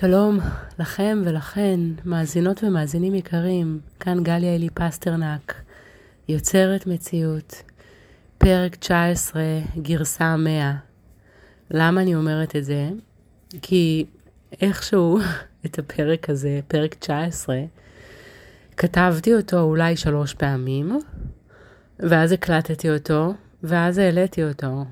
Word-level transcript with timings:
שלום 0.00 0.38
לכם 0.78 1.22
ולכן, 1.24 1.80
מאזינות 2.04 2.64
ומאזינים 2.64 3.14
יקרים, 3.14 3.80
כאן 4.00 4.22
גליה 4.22 4.54
אלי 4.54 4.68
פסטרנק, 4.70 5.54
יוצרת 6.28 6.86
מציאות, 6.86 7.62
פרק 8.38 8.76
19, 8.76 9.42
גרסה 9.82 10.36
100. 10.36 10.74
למה 11.70 12.02
אני 12.02 12.14
אומרת 12.14 12.56
את 12.56 12.64
זה? 12.64 12.88
כי 13.62 14.06
איכשהו 14.60 15.18
את 15.66 15.78
הפרק 15.78 16.30
הזה, 16.30 16.60
פרק 16.68 16.94
19, 16.94 17.56
כתבתי 18.76 19.34
אותו 19.34 19.60
אולי 19.60 19.96
שלוש 19.96 20.34
פעמים, 20.34 20.98
ואז 21.98 22.32
הקלטתי 22.32 22.90
אותו, 22.90 23.34
ואז 23.62 23.98
העליתי 23.98 24.44
אותו, 24.44 24.84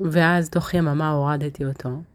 ואז 0.00 0.50
תוך 0.50 0.74
יממה 0.74 1.10
הורדתי 1.10 1.64
אותו. 1.64 2.09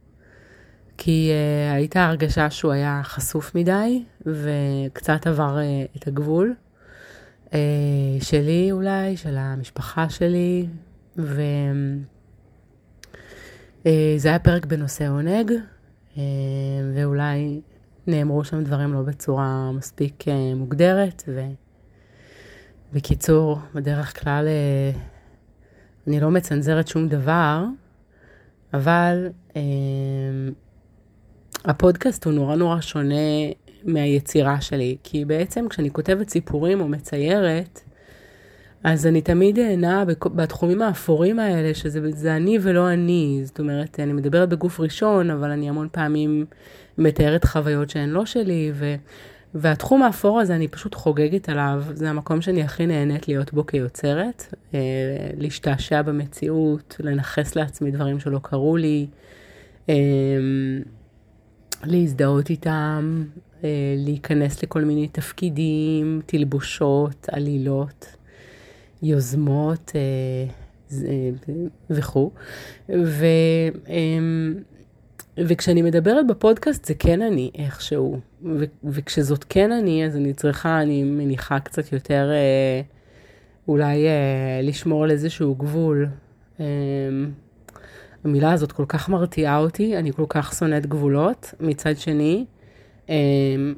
כי 0.98 1.32
uh, 1.32 1.74
הייתה 1.76 2.06
הרגשה 2.06 2.50
שהוא 2.50 2.72
היה 2.72 3.02
חשוף 3.04 3.56
מדי, 3.56 4.04
וקצת 4.26 5.28
עבר 5.28 5.58
uh, 5.58 5.98
את 5.98 6.08
הגבול 6.08 6.54
uh, 7.46 7.52
שלי 8.22 8.72
אולי, 8.72 9.18
של 9.18 9.38
המשפחה 9.38 10.10
שלי, 10.10 10.68
וזה 11.18 11.34
uh, 13.86 14.30
היה 14.30 14.40
פרק 14.40 14.66
בנושא 14.66 15.08
עונג, 15.08 15.52
uh, 15.52 16.18
ואולי 16.96 17.62
נאמרו 18.08 18.44
שם 18.44 18.64
דברים 18.64 18.94
לא 18.94 19.02
בצורה 19.02 19.72
מספיק 19.72 20.24
uh, 20.24 20.56
מוגדרת, 20.56 21.24
ובקיצור, 22.92 23.60
בדרך 23.74 24.24
כלל 24.24 24.48
uh, 24.48 24.98
אני 26.08 26.20
לא 26.20 26.32
מצנזרת 26.32 26.88
שום 26.88 27.08
דבר, 27.08 27.64
אבל 28.74 29.30
uh, 29.50 29.56
הפודקאסט 31.66 32.26
הוא 32.26 32.34
נורא 32.34 32.56
נורא 32.56 32.82
שונה 32.82 33.16
מהיצירה 33.84 34.62
שלי, 34.62 34.98
כי 35.04 35.26
בעצם 35.26 35.70
כשאני 35.70 35.92
כותבת 35.92 36.30
סיפורים 36.30 36.82
או 36.82 36.88
מציירת, 36.88 37.82
אז 38.84 39.08
אני 39.08 39.22
תמיד 39.22 39.60
נעה 39.60 40.04
בתחומים 40.36 40.82
האפורים 40.82 41.40
האלה, 41.40 41.74
שזה 41.74 42.36
אני 42.36 42.58
ולא 42.62 42.94
אני. 42.94 43.42
זאת 43.44 43.60
אומרת, 43.60 44.00
אני 44.00 44.14
מדברת 44.14 44.50
בגוף 44.50 44.80
ראשון, 44.80 45.30
אבל 45.30 45.52
אני 45.52 45.70
המון 45.70 45.88
פעמים 45.92 46.46
מתארת 46.98 47.46
חוויות 47.46 47.90
שהן 47.90 48.10
לא 48.10 48.26
שלי, 48.26 48.72
ו... 48.74 48.96
והתחום 49.58 50.04
האפור 50.04 50.40
הזה, 50.40 50.56
אני 50.56 50.68
פשוט 50.68 50.96
חוגגת 50.96 51.50
עליו. 51.50 51.84
זה 51.94 52.10
המקום 52.10 52.42
שאני 52.42 52.64
הכי 52.64 52.86
נהנית 52.86 53.28
להיות 53.28 53.54
בו 53.54 53.66
כיוצרת, 53.66 54.54
אה, 54.74 54.80
להשתעשע 55.38 56.02
במציאות, 56.02 56.96
לנכס 57.00 57.56
לעצמי 57.56 57.92
דברים 57.92 58.20
שלא 58.20 58.40
קרו 58.44 58.78
לי. 58.78 59.08
אה, 61.86 61.92
להזדהות 61.92 62.50
איתם, 62.50 63.24
אה, 63.64 63.70
להיכנס 63.98 64.64
לכל 64.64 64.82
מיני 64.82 65.08
תפקידים, 65.08 66.22
תלבושות, 66.26 67.30
עלילות, 67.32 68.06
יוזמות 69.04 69.92
אה, 69.96 70.50
וכו'. 71.90 72.32
ו, 72.90 73.26
אמ, 73.90 74.56
וכשאני 75.38 75.82
מדברת 75.82 76.28
בפודקאסט 76.28 76.86
זה 76.86 76.94
כן 76.94 77.22
אני 77.22 77.52
איכשהו, 77.56 78.20
וכשזאת 78.84 79.46
כן 79.50 79.72
אני, 79.72 80.06
אז 80.06 80.16
אני 80.16 80.34
צריכה, 80.34 80.82
אני 80.82 81.04
מניחה 81.04 81.60
קצת 81.60 81.92
יותר 81.92 82.32
אה, 82.32 82.82
אולי 83.68 84.06
לשמור 84.64 85.04
על 85.04 85.12
איזשהו 85.12 85.56
גבול. 85.56 86.08
אמ, 86.60 86.66
המילה 88.26 88.52
הזאת 88.52 88.72
כל 88.72 88.86
כך 88.88 89.10
מרתיעה 89.10 89.58
אותי, 89.58 89.98
אני 89.98 90.14
כל 90.14 90.26
כך 90.30 90.54
שונאת 90.54 90.86
גבולות. 90.86 91.54
מצד 91.60 91.98
שני, 91.98 92.46
אמ, 93.10 93.14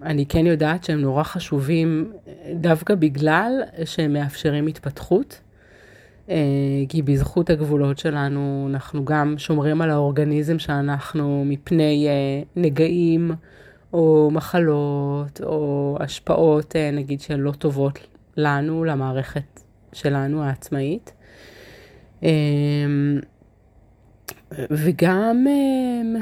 אני 0.04 0.26
כן 0.26 0.46
יודעת 0.46 0.84
שהם 0.84 1.02
נורא 1.02 1.24
חשובים 1.24 2.12
דווקא 2.54 2.96
בגלל 2.96 3.52
שהם 3.86 4.14
מאפשרים 4.14 4.68
התפתחות. 4.68 5.42
אה, 6.30 6.36
כי 6.90 7.02
בזכות 7.02 7.50
הגבולות 7.50 7.98
שלנו 7.98 8.68
אנחנו 8.70 9.06
גם 9.06 9.38
שומרים 9.38 9.82
על 9.82 9.90
האורגניזם 9.90 10.60
שאנחנו 10.60 11.44
מפני 11.46 12.08
אה, 12.08 12.44
נגעים 12.56 13.32
או 13.94 14.30
מחלות 14.34 15.42
או 15.44 15.98
השפעות 16.00 16.76
אה, 16.76 16.92
נגיד 16.92 17.22
שהן 17.22 17.40
לא 17.40 17.52
טובות 17.52 18.00
לנו, 18.38 18.84
למערכת 18.84 19.62
שלנו 19.94 20.44
העצמאית. 20.44 21.14
וגם 24.52 25.46
אמ, 25.48 26.16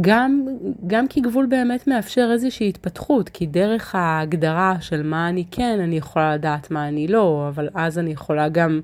גם, 0.00 0.46
גם 0.86 1.08
כי 1.08 1.20
גבול 1.20 1.46
באמת 1.46 1.86
מאפשר 1.86 2.28
איזושהי 2.32 2.68
התפתחות, 2.68 3.28
כי 3.28 3.46
דרך 3.46 3.94
ההגדרה 3.94 4.76
של 4.80 5.02
מה 5.02 5.28
אני 5.28 5.44
כן, 5.50 5.78
אני 5.80 5.96
יכולה 5.96 6.34
לדעת 6.34 6.70
מה 6.70 6.88
אני 6.88 7.08
לא, 7.08 7.46
אבל 7.48 7.68
אז 7.74 7.98
אני 7.98 8.10
יכולה 8.10 8.48
גם 8.48 8.80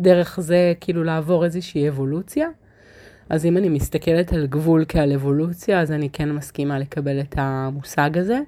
דרך 0.00 0.40
זה 0.40 0.72
כאילו 0.80 1.04
לעבור 1.04 1.44
איזושהי 1.44 1.88
אבולוציה. 1.88 2.48
אז 3.30 3.46
אם 3.46 3.56
אני 3.56 3.68
מסתכלת 3.68 4.32
על 4.32 4.46
גבול 4.46 4.84
כעל 4.88 5.12
אבולוציה, 5.12 5.80
אז 5.80 5.92
אני 5.92 6.08
כן 6.10 6.32
מסכימה 6.32 6.78
לקבל 6.78 7.20
את 7.20 7.34
המושג 7.38 8.18
הזה, 8.18 8.40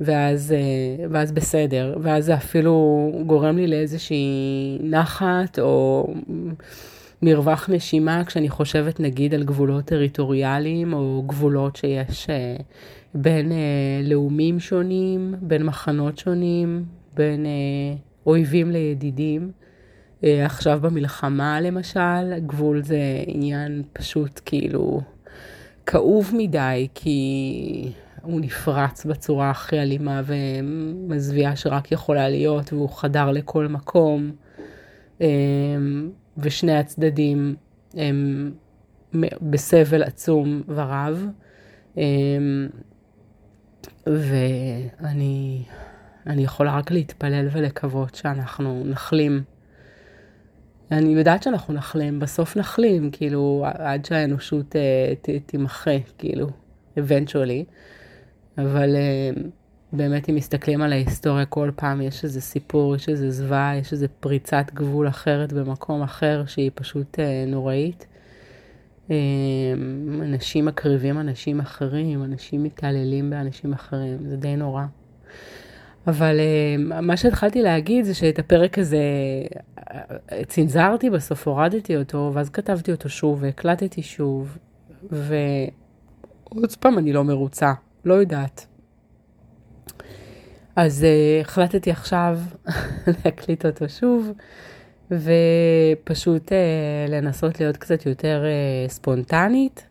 ואז, 0.00 0.52
אה, 0.52 1.06
ואז 1.10 1.32
בסדר, 1.32 1.96
ואז 2.00 2.24
זה 2.24 2.34
אפילו 2.34 3.10
גורם 3.26 3.56
לי 3.56 3.66
לאיזושהי 3.66 4.78
נחת, 4.82 5.58
או... 5.58 6.06
מרווח 7.22 7.68
נשימה 7.70 8.24
כשאני 8.24 8.48
חושבת 8.48 9.00
נגיד 9.00 9.34
על 9.34 9.44
גבולות 9.44 9.84
טריטוריאליים 9.84 10.92
או 10.92 11.24
גבולות 11.26 11.76
שיש 11.76 12.30
אה, 12.30 12.56
בין 13.14 13.52
אה, 13.52 14.00
לאומים 14.04 14.60
שונים, 14.60 15.34
בין 15.40 15.62
מחנות 15.62 16.18
שונים, 16.18 16.84
בין 17.14 17.46
אה, 17.46 17.94
אויבים 18.26 18.70
לידידים. 18.70 19.50
עכשיו 20.24 20.78
במלחמה 20.82 21.60
למשל, 21.60 22.38
גבול 22.46 22.82
זה 22.82 23.00
עניין 23.26 23.82
פשוט 23.92 24.40
כאילו 24.44 25.00
כאוב 25.86 26.30
מדי, 26.36 26.88
כי 26.94 27.92
הוא 28.22 28.40
נפרץ 28.40 29.04
בצורה 29.04 29.50
הכי 29.50 29.78
אלימה 29.78 30.22
ומזוויעה 30.24 31.56
שרק 31.56 31.92
יכולה 31.92 32.28
להיות, 32.28 32.72
והוא 32.72 32.88
חדר 32.88 33.30
לכל 33.30 33.68
מקום. 33.68 34.32
אה, 36.38 36.42
ושני 36.44 36.76
הצדדים 36.76 37.54
הם 37.94 38.52
בסבל 39.42 40.02
עצום 40.02 40.62
ורב. 40.68 41.26
אמ, 41.96 42.68
ואני 44.06 45.64
אני 46.26 46.44
יכולה 46.44 46.78
רק 46.78 46.90
להתפלל 46.90 47.48
ולקוות 47.52 48.14
שאנחנו 48.14 48.82
נחלים. 48.84 49.42
אני 50.90 51.08
יודעת 51.08 51.42
שאנחנו 51.42 51.74
נחלים, 51.74 52.20
בסוף 52.20 52.56
נחלים, 52.56 53.10
כאילו, 53.10 53.64
עד 53.78 54.04
שהאנושות 54.04 54.76
uh, 54.76 55.28
תימחה, 55.46 55.90
כאילו, 56.18 56.48
eventually. 56.98 57.64
אבל 58.58 58.96
uh, 58.96 59.38
באמת, 59.92 60.28
אם 60.28 60.34
מסתכלים 60.34 60.82
על 60.82 60.92
ההיסטוריה, 60.92 61.44
כל 61.44 61.70
פעם 61.76 62.02
יש 62.02 62.24
איזה 62.24 62.40
סיפור, 62.40 62.96
יש 62.96 63.08
איזה 63.08 63.30
זוועה, 63.30 63.76
יש 63.76 63.92
איזה 63.92 64.08
פריצת 64.08 64.70
גבול 64.74 65.08
אחרת 65.08 65.52
במקום 65.52 66.02
אחר 66.02 66.44
שהיא 66.46 66.70
פשוט 66.74 67.18
אה, 67.18 67.44
נוראית. 67.46 68.06
אה, 69.10 69.16
אנשים 70.22 70.64
מקריבים 70.64 71.20
אנשים 71.20 71.60
אחרים, 71.60 72.24
אנשים 72.24 72.62
מתעללים 72.62 73.30
באנשים 73.30 73.72
אחרים, 73.72 74.18
זה 74.28 74.36
די 74.36 74.56
נורא. 74.56 74.84
אבל 76.06 76.40
אה, 76.40 77.00
מה 77.00 77.16
שהתחלתי 77.16 77.62
להגיד 77.62 78.04
זה 78.04 78.14
שאת 78.14 78.38
הפרק 78.38 78.78
הזה 78.78 78.98
אה, 79.78 80.44
צנזרתי 80.46 81.10
בסוף, 81.10 81.48
הורדתי 81.48 81.96
אותו, 81.96 82.30
ואז 82.34 82.50
כתבתי 82.50 82.92
אותו 82.92 83.08
שוב, 83.08 83.38
והקלטתי 83.42 84.02
שוב, 84.02 84.58
ועוד 85.10 86.76
פעם 86.80 86.98
אני 86.98 87.12
לא 87.12 87.24
מרוצה, 87.24 87.72
לא 88.04 88.14
יודעת. 88.14 88.66
אז 90.76 91.02
uh, 91.02 91.06
החלטתי 91.44 91.90
עכשיו 91.90 92.38
להקליט 93.24 93.66
אותו 93.66 93.88
שוב, 93.88 94.32
ופשוט 95.10 96.52
uh, 96.52 96.54
לנסות 97.10 97.60
להיות 97.60 97.76
קצת 97.76 98.06
יותר 98.06 98.44
uh, 98.44 98.90
ספונטנית, 98.90 99.86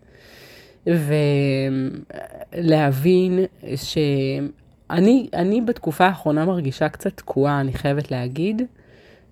ולהבין 2.53 3.39
שאני 3.75 5.27
אני 5.33 5.61
בתקופה 5.61 6.05
האחרונה 6.05 6.45
מרגישה 6.45 6.89
קצת 6.89 7.17
תקועה, 7.17 7.61
אני 7.61 7.73
חייבת 7.73 8.11
להגיד. 8.11 8.61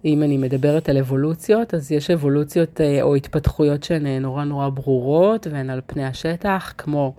אם 0.05 0.23
אני 0.23 0.37
מדברת 0.37 0.89
על 0.89 0.97
אבולוציות, 0.97 1.73
אז 1.73 1.91
יש 1.91 2.09
אבולוציות 2.11 2.81
או 3.01 3.15
התפתחויות 3.15 3.83
שהן 3.83 4.07
נורא 4.07 4.43
נורא 4.43 4.69
ברורות 4.69 5.47
והן 5.47 5.69
על 5.69 5.81
פני 5.85 6.05
השטח, 6.05 6.73
כמו 6.77 7.13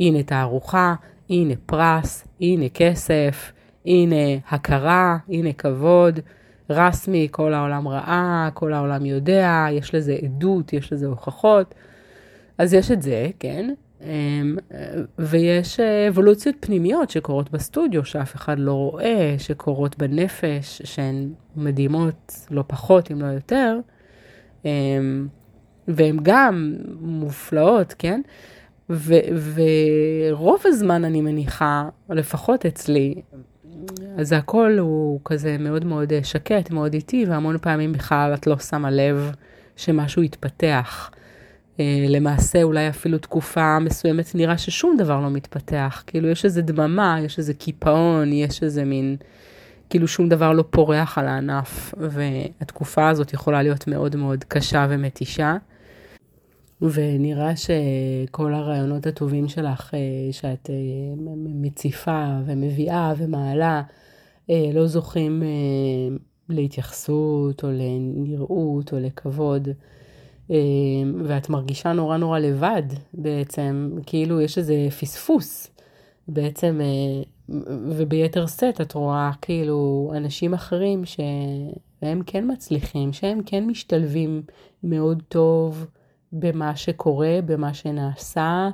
הנה 0.00 0.22
תערוכה, 0.22 0.94
הנה 1.30 1.54
פרס, 1.66 2.24
הנה 2.40 2.68
כסף, 2.68 3.52
הנה 3.86 4.38
הכרה, 4.48 5.16
הנה 5.28 5.52
כבוד, 5.52 6.20
רסמי, 6.70 7.28
כל 7.30 7.54
העולם 7.54 7.88
ראה, 7.88 8.48
כל 8.54 8.72
העולם 8.72 9.06
יודע, 9.06 9.66
יש 9.72 9.94
לזה 9.94 10.16
עדות, 10.22 10.72
יש 10.72 10.92
לזה 10.92 11.06
הוכחות. 11.06 11.74
אז 12.58 12.74
יש 12.74 12.90
את 12.90 13.02
זה, 13.02 13.28
כן? 13.38 13.74
אמ, 14.00 14.56
ויש 15.18 15.80
אבולוציות 15.80 16.56
פנימיות 16.60 17.10
שקורות 17.10 17.50
בסטודיו, 17.50 18.04
שאף 18.04 18.36
אחד 18.36 18.58
לא 18.58 18.72
רואה, 18.72 19.34
שקורות 19.38 19.98
בנפש, 19.98 20.82
שהן 20.84 21.32
מדהימות 21.56 22.34
לא 22.50 22.64
פחות, 22.66 23.10
אם 23.10 23.20
לא 23.20 23.26
יותר, 23.26 23.78
אמ, 24.64 25.28
והן 25.88 26.18
גם 26.22 26.74
מופלאות, 27.00 27.94
כן? 27.98 28.20
ו- 28.90 29.54
ורוב 30.30 30.60
הזמן 30.64 31.04
אני 31.04 31.20
מניחה, 31.20 31.88
לפחות 32.10 32.66
אצלי, 32.66 33.14
אז 34.18 34.32
הכל 34.32 34.76
הוא 34.78 35.20
כזה 35.24 35.56
מאוד 35.58 35.84
מאוד 35.84 36.12
שקט, 36.22 36.70
מאוד 36.70 36.94
איטי, 36.94 37.24
והמון 37.28 37.58
פעמים 37.58 37.92
בכלל 37.92 38.34
את 38.34 38.46
לא 38.46 38.58
שמה 38.58 38.90
לב 38.90 39.32
שמשהו 39.76 40.22
יתפתח. 40.22 41.10
אה, 41.80 42.06
למעשה 42.08 42.62
אולי 42.62 42.88
אפילו 42.88 43.18
תקופה 43.18 43.78
מסוימת 43.78 44.34
נראה 44.34 44.58
ששום 44.58 44.96
דבר 44.96 45.20
לא 45.20 45.30
מתפתח. 45.30 46.02
כאילו 46.06 46.28
יש 46.28 46.44
איזה 46.44 46.62
דממה, 46.62 47.18
יש 47.24 47.38
איזה 47.38 47.54
קיפאון, 47.54 48.32
יש 48.32 48.62
איזה 48.62 48.84
מין, 48.84 49.16
כאילו 49.90 50.08
שום 50.08 50.28
דבר 50.28 50.52
לא 50.52 50.64
פורח 50.70 51.18
על 51.18 51.28
הענף, 51.28 51.94
והתקופה 51.98 53.08
הזאת 53.08 53.32
יכולה 53.32 53.62
להיות 53.62 53.88
מאוד 53.88 54.16
מאוד 54.16 54.44
קשה 54.44 54.86
ומתישה. 54.90 55.56
ונראה 56.82 57.52
שכל 57.56 58.54
הרעיונות 58.54 59.06
הטובים 59.06 59.48
שלך, 59.48 59.94
אה, 59.94 60.32
שאת 60.32 60.70
אה, 60.70 60.74
מציפה 61.36 62.26
ומביאה 62.46 63.12
ומעלה, 63.16 63.82
לא 64.74 64.86
זוכים 64.86 65.42
להתייחסות 66.48 67.64
או 67.64 67.68
לנראות 67.70 68.92
או 68.92 68.98
לכבוד. 68.98 69.68
אמ, 70.50 71.22
ואת 71.24 71.48
מרגישה 71.48 71.92
נורא 71.92 72.16
נורא 72.16 72.38
לבד 72.38 72.82
בעצם, 73.14 73.90
כאילו 74.06 74.40
יש 74.40 74.58
איזה 74.58 74.88
פספוס 75.00 75.70
בעצם, 76.28 76.80
אה, 76.82 77.22
וביתר 77.88 78.46
שאת 78.46 78.80
את 78.80 78.92
רואה 78.92 79.30
כאילו 79.42 80.12
אנשים 80.16 80.54
אחרים 80.54 81.04
שהם 81.04 82.22
כן 82.26 82.44
מצליחים, 82.52 83.12
שהם 83.12 83.40
כן 83.46 83.66
משתלבים 83.66 84.42
מאוד 84.84 85.22
טוב 85.28 85.86
במה 86.32 86.76
שקורה, 86.76 87.38
במה 87.46 87.74
שנעשה, 87.74 88.68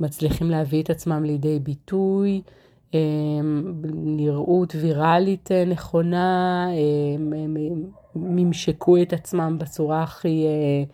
מצליחים 0.00 0.50
להביא 0.50 0.82
את 0.82 0.90
עצמם 0.90 1.24
לידי 1.24 1.58
ביטוי. 1.58 2.42
אמ, 2.94 3.72
נראות 3.94 4.74
ויראלית 4.80 5.52
אה, 5.52 5.64
נכונה, 5.64 6.66
הם, 7.16 7.32
הם 7.32 7.56
ממשקו 8.14 9.02
את 9.02 9.12
עצמם 9.12 9.56
בצורה 9.60 10.02
הכי 10.02 10.44
אה, 10.46 10.84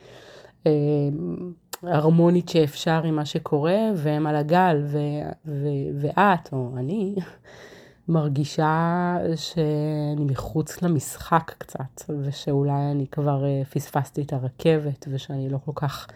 אה, 0.66 1.92
הרמונית 1.94 2.48
שאפשר 2.48 3.02
עם 3.04 3.16
מה 3.16 3.24
שקורה, 3.24 3.78
והם 3.96 4.26
על 4.26 4.36
הגל, 4.36 4.82
ו, 4.86 4.98
ו, 5.46 5.68
ואת, 6.00 6.52
או 6.52 6.70
אני, 6.76 7.14
מרגישה 8.08 9.16
שאני 9.36 10.24
מחוץ 10.24 10.82
למשחק 10.82 11.54
קצת, 11.58 12.10
ושאולי 12.22 12.90
אני 12.90 13.06
כבר 13.06 13.44
פספסתי 13.70 14.22
את 14.22 14.32
הרכבת, 14.32 15.08
ושאני 15.10 15.48
לא 15.48 15.58
כל 15.64 15.72
כך 15.74 16.06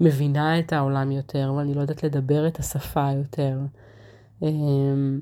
מבינה 0.00 0.58
את 0.58 0.72
העולם 0.72 1.12
יותר, 1.12 1.52
ואני 1.56 1.74
לא 1.74 1.80
יודעת 1.80 2.04
לדבר 2.04 2.46
את 2.46 2.58
השפה 2.58 3.08
יותר. 3.16 3.58
אמ, 4.42 5.20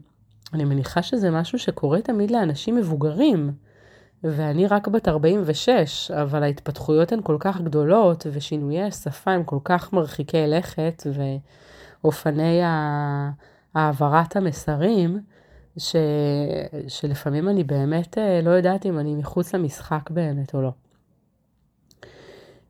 אני 0.54 0.64
מניחה 0.64 1.02
שזה 1.02 1.30
משהו 1.30 1.58
שקורה 1.58 2.02
תמיד 2.02 2.30
לאנשים 2.30 2.76
מבוגרים, 2.76 3.52
ואני 4.24 4.66
רק 4.66 4.88
בת 4.88 5.08
46, 5.08 6.10
אבל 6.10 6.42
ההתפתחויות 6.42 7.12
הן 7.12 7.20
כל 7.22 7.36
כך 7.40 7.60
גדולות, 7.60 8.26
ושינויי 8.32 8.82
השפה 8.82 9.30
הם 9.30 9.44
כל 9.44 9.58
כך 9.64 9.92
מרחיקי 9.92 10.46
לכת, 10.46 11.06
ואופני 12.02 12.60
העברת 13.74 14.36
המסרים, 14.36 15.20
ש... 15.78 15.96
שלפעמים 16.88 17.48
אני 17.48 17.64
באמת 17.64 18.18
אה, 18.18 18.40
לא 18.42 18.50
יודעת 18.50 18.86
אם 18.86 18.98
אני 18.98 19.14
מחוץ 19.14 19.54
למשחק 19.54 20.10
באמת 20.10 20.54
או 20.54 20.62
לא. 20.62 20.70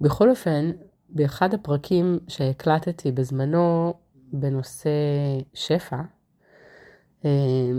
בכל 0.00 0.30
אופן, 0.30 0.70
באחד 1.08 1.54
הפרקים 1.54 2.18
שהקלטתי 2.28 3.12
בזמנו 3.12 3.94
בנושא 4.32 4.90
שפע, 5.54 5.96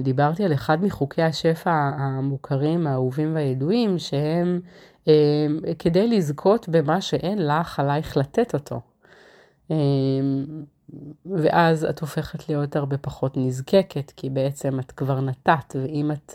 דיברתי 0.04 0.46
על 0.46 0.54
אחד 0.54 0.84
מחוקי 0.84 1.22
השפע 1.22 1.72
המוכרים, 1.98 2.88
האהובים 2.88 3.36
והידועים, 3.36 4.00
שהם 4.00 4.60
אה, 5.08 5.74
כדי 5.80 6.08
לזכות 6.08 6.70
במה 6.70 7.02
שאין 7.02 7.48
לך, 7.48 7.80
עלייך 7.80 8.18
לתת 8.18 8.54
אותו. 8.54 8.82
אה, 9.72 9.78
ואז 11.26 11.86
את 11.86 12.00
הופכת 12.00 12.50
להיות 12.50 12.76
הרבה 12.76 12.98
פחות 12.98 13.38
נזקקת, 13.38 14.12
כי 14.16 14.30
בעצם 14.30 14.80
את 14.80 14.92
כבר 14.92 15.22
נתת, 15.22 15.76
ואם 15.76 16.12
את 16.12 16.34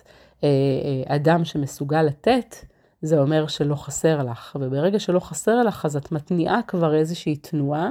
אדם 1.07 1.45
שמסוגל 1.45 2.03
לתת, 2.03 2.57
זה 3.03 3.21
אומר 3.21 3.47
שלא 3.47 3.75
חסר 3.75 4.23
לך. 4.23 4.57
וברגע 4.61 4.99
שלא 4.99 5.21
חסר 5.21 5.63
לך, 5.63 5.85
אז 5.85 5.97
את 5.97 6.13
מתניעה 6.13 6.61
כבר 6.63 6.95
איזושהי 6.95 7.37
תנועה, 7.37 7.91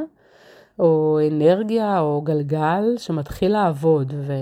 או 0.80 1.20
אנרגיה, 1.32 2.00
או 2.00 2.22
גלגל, 2.22 2.84
שמתחיל 2.98 3.52
לעבוד. 3.52 4.14
ו... 4.16 4.34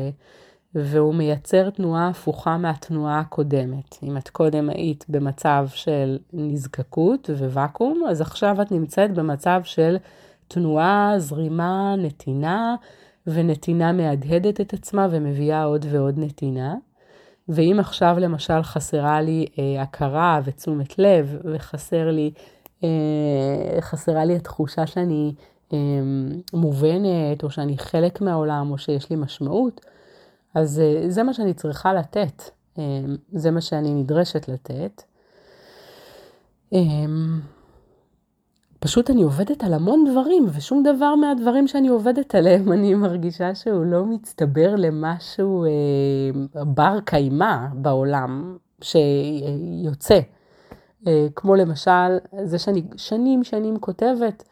והוא 0.75 1.15
מייצר 1.15 1.69
תנועה 1.69 2.07
הפוכה 2.07 2.57
מהתנועה 2.57 3.19
הקודמת. 3.19 3.97
אם 4.03 4.17
את 4.17 4.29
קודם 4.29 4.69
היית 4.69 5.05
במצב 5.09 5.67
של 5.73 6.17
נזקקות 6.33 7.29
וואקום, 7.53 8.03
אז 8.09 8.21
עכשיו 8.21 8.61
את 8.61 8.71
נמצאת 8.71 9.13
במצב 9.13 9.61
של 9.63 9.97
תנועה, 10.47 11.13
זרימה, 11.17 11.95
נתינה, 11.97 12.75
ונתינה 13.27 13.91
מהדהדת 13.91 14.61
את 14.61 14.73
עצמה 14.73 15.07
ומביאה 15.11 15.63
עוד 15.63 15.85
ועוד 15.89 16.19
נתינה. 16.19 16.75
ואם 17.49 17.77
עכשיו 17.79 18.15
למשל 18.19 18.63
חסרה 18.63 19.21
לי 19.21 19.45
אה, 19.59 19.81
הכרה 19.81 20.39
ותשומת 20.43 20.99
לב, 20.99 21.37
וחסר 21.43 22.11
לי, 22.11 22.31
אה, 22.83 23.81
חסרה 23.81 24.25
לי 24.25 24.35
התחושה 24.35 24.87
שאני 24.87 25.33
אה, 25.73 25.77
מובנת, 26.53 27.43
או 27.43 27.49
שאני 27.49 27.77
חלק 27.77 28.21
מהעולם, 28.21 28.71
או 28.71 28.77
שיש 28.77 29.09
לי 29.09 29.15
משמעות, 29.15 29.81
אז 30.53 30.79
אה, 30.79 31.09
זה 31.09 31.23
מה 31.23 31.33
שאני 31.33 31.53
צריכה 31.53 31.93
לתת, 31.93 32.43
אה, 32.79 32.83
זה 33.33 33.51
מה 33.51 33.61
שאני 33.61 33.93
נדרשת 33.93 34.47
לתת. 34.47 35.03
אה, 36.73 36.79
פשוט 38.79 39.09
אני 39.09 39.23
עובדת 39.23 39.63
על 39.63 39.73
המון 39.73 40.05
דברים, 40.11 40.47
ושום 40.53 40.83
דבר 40.83 41.15
מהדברים 41.15 41.67
שאני 41.67 41.87
עובדת 41.87 42.35
עליהם, 42.35 42.71
אני 42.73 42.93
מרגישה 42.93 43.55
שהוא 43.55 43.85
לא 43.85 44.05
מצטבר 44.05 44.75
למשהו 44.75 45.65
אה, 45.65 46.65
בר 46.65 46.99
קיימא 47.05 47.67
בעולם 47.73 48.57
שיוצא. 48.81 50.19
אה, 51.07 51.27
כמו 51.35 51.55
למשל, 51.55 52.17
זה 52.43 52.59
שאני 52.59 52.83
שנים 52.95 53.43
שנים 53.43 53.79
כותבת, 53.79 54.43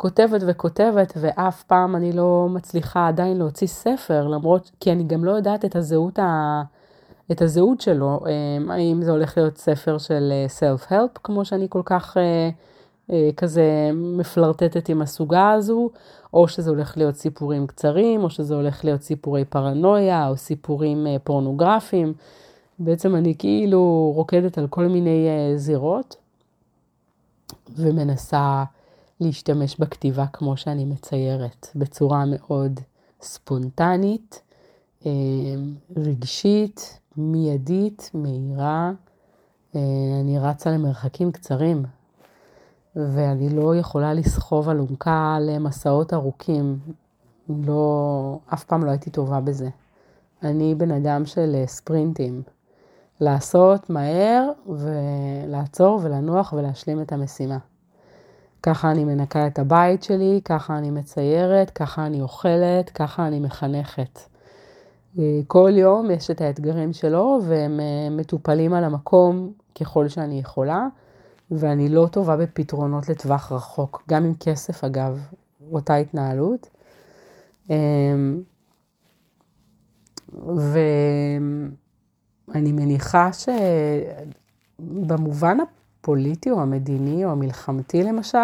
כותבת 0.00 0.40
וכותבת, 0.46 1.12
ואף 1.16 1.62
פעם 1.62 1.96
אני 1.96 2.12
לא 2.12 2.46
מצליחה 2.50 3.08
עדיין 3.08 3.36
להוציא 3.36 3.66
ספר, 3.66 4.26
למרות, 4.26 4.70
כי 4.80 4.92
אני 4.92 5.04
גם 5.04 5.24
לא 5.24 5.30
יודעת 5.30 5.64
את 5.64 5.76
הזהות, 5.76 6.18
ה, 6.18 6.62
את 7.32 7.42
הזהות 7.42 7.80
שלו, 7.80 8.20
אמ, 8.26 8.70
האם 8.70 9.02
זה 9.02 9.10
הולך 9.10 9.36
להיות 9.36 9.56
ספר 9.56 9.98
של 9.98 10.32
אה, 10.62 10.70
הלפ, 10.90 11.18
כמו 11.24 11.44
שאני 11.44 11.66
כל 11.68 11.82
כך 11.84 12.16
אה, 12.16 12.50
אה, 13.12 13.30
כזה 13.36 13.90
מפלרטטת 13.94 14.88
עם 14.88 15.02
הסוגה 15.02 15.50
הזו, 15.50 15.90
או 16.34 16.48
שזה 16.48 16.70
הולך 16.70 16.96
להיות 16.96 17.14
סיפורים 17.14 17.66
קצרים, 17.66 18.24
או 18.24 18.30
שזה 18.30 18.54
הולך 18.54 18.84
להיות 18.84 19.02
סיפורי 19.02 19.44
פרנויה, 19.44 20.28
או 20.28 20.36
סיפורים 20.36 21.06
פורנוגרפיים. 21.24 22.12
בעצם 22.78 23.16
אני 23.16 23.34
כאילו 23.38 24.12
רוקדת 24.14 24.58
על 24.58 24.66
כל 24.66 24.86
מיני 24.86 25.28
זירות, 25.56 26.16
ומנסה 27.76 28.64
להשתמש 29.20 29.76
בכתיבה 29.80 30.26
כמו 30.26 30.56
שאני 30.56 30.84
מציירת, 30.84 31.66
בצורה 31.74 32.24
מאוד 32.26 32.80
ספונטנית, 33.20 34.42
אה, 35.06 35.10
רגשית, 35.96 37.00
מיידית, 37.16 38.10
מהירה. 38.14 38.92
אה, 39.76 39.80
אני 40.20 40.38
רצה 40.38 40.70
למרחקים 40.70 41.32
קצרים, 41.32 41.84
ואני 42.96 43.48
לא 43.50 43.76
יכולה 43.76 44.14
לסחוב 44.14 44.68
אלונקה 44.68 45.38
למסעות 45.40 46.14
ארוכים. 46.14 46.78
לא, 47.48 48.38
אף 48.54 48.64
פעם 48.64 48.84
לא 48.84 48.90
הייתי 48.90 49.10
טובה 49.10 49.40
בזה. 49.40 49.68
אני 50.42 50.74
בן 50.74 50.90
אדם 50.90 51.26
של 51.26 51.54
אה, 51.54 51.66
ספרינטים. 51.66 52.42
לעשות 53.20 53.90
מהר 53.90 54.50
ולעצור 54.66 56.00
ולנוח 56.02 56.52
ולהשלים 56.52 57.02
את 57.02 57.12
המשימה. 57.12 57.58
ככה 58.68 58.90
אני 58.90 59.04
מנקה 59.04 59.46
את 59.46 59.58
הבית 59.58 60.02
שלי, 60.02 60.40
ככה 60.44 60.78
אני 60.78 60.90
מציירת, 60.90 61.70
ככה 61.70 62.06
אני 62.06 62.20
אוכלת, 62.20 62.90
ככה 62.90 63.26
אני 63.26 63.40
מחנכת. 63.40 64.18
אה, 65.18 65.40
כל 65.46 65.70
יום 65.74 66.10
יש 66.10 66.30
את 66.30 66.40
האתגרים 66.40 66.92
שלו 66.92 67.38
והם 67.46 67.80
אה, 67.80 68.10
מטופלים 68.10 68.74
על 68.74 68.84
המקום 68.84 69.52
ככל 69.80 70.08
שאני 70.08 70.40
יכולה, 70.40 70.86
ואני 71.50 71.88
לא 71.88 72.06
טובה 72.10 72.36
בפתרונות 72.36 73.08
לטווח 73.08 73.52
רחוק, 73.52 74.02
גם 74.08 74.24
עם 74.24 74.34
כסף 74.40 74.84
אגב, 74.84 75.28
אותה 75.72 75.96
התנהלות. 75.96 76.70
ואני 80.48 81.72
מניחה 82.72 83.30
שבמובן 84.78 85.58
הפוליטי 86.00 86.50
או 86.50 86.60
המדיני 86.60 87.24
או 87.24 87.30
המלחמתי 87.30 88.02
למשל, 88.02 88.38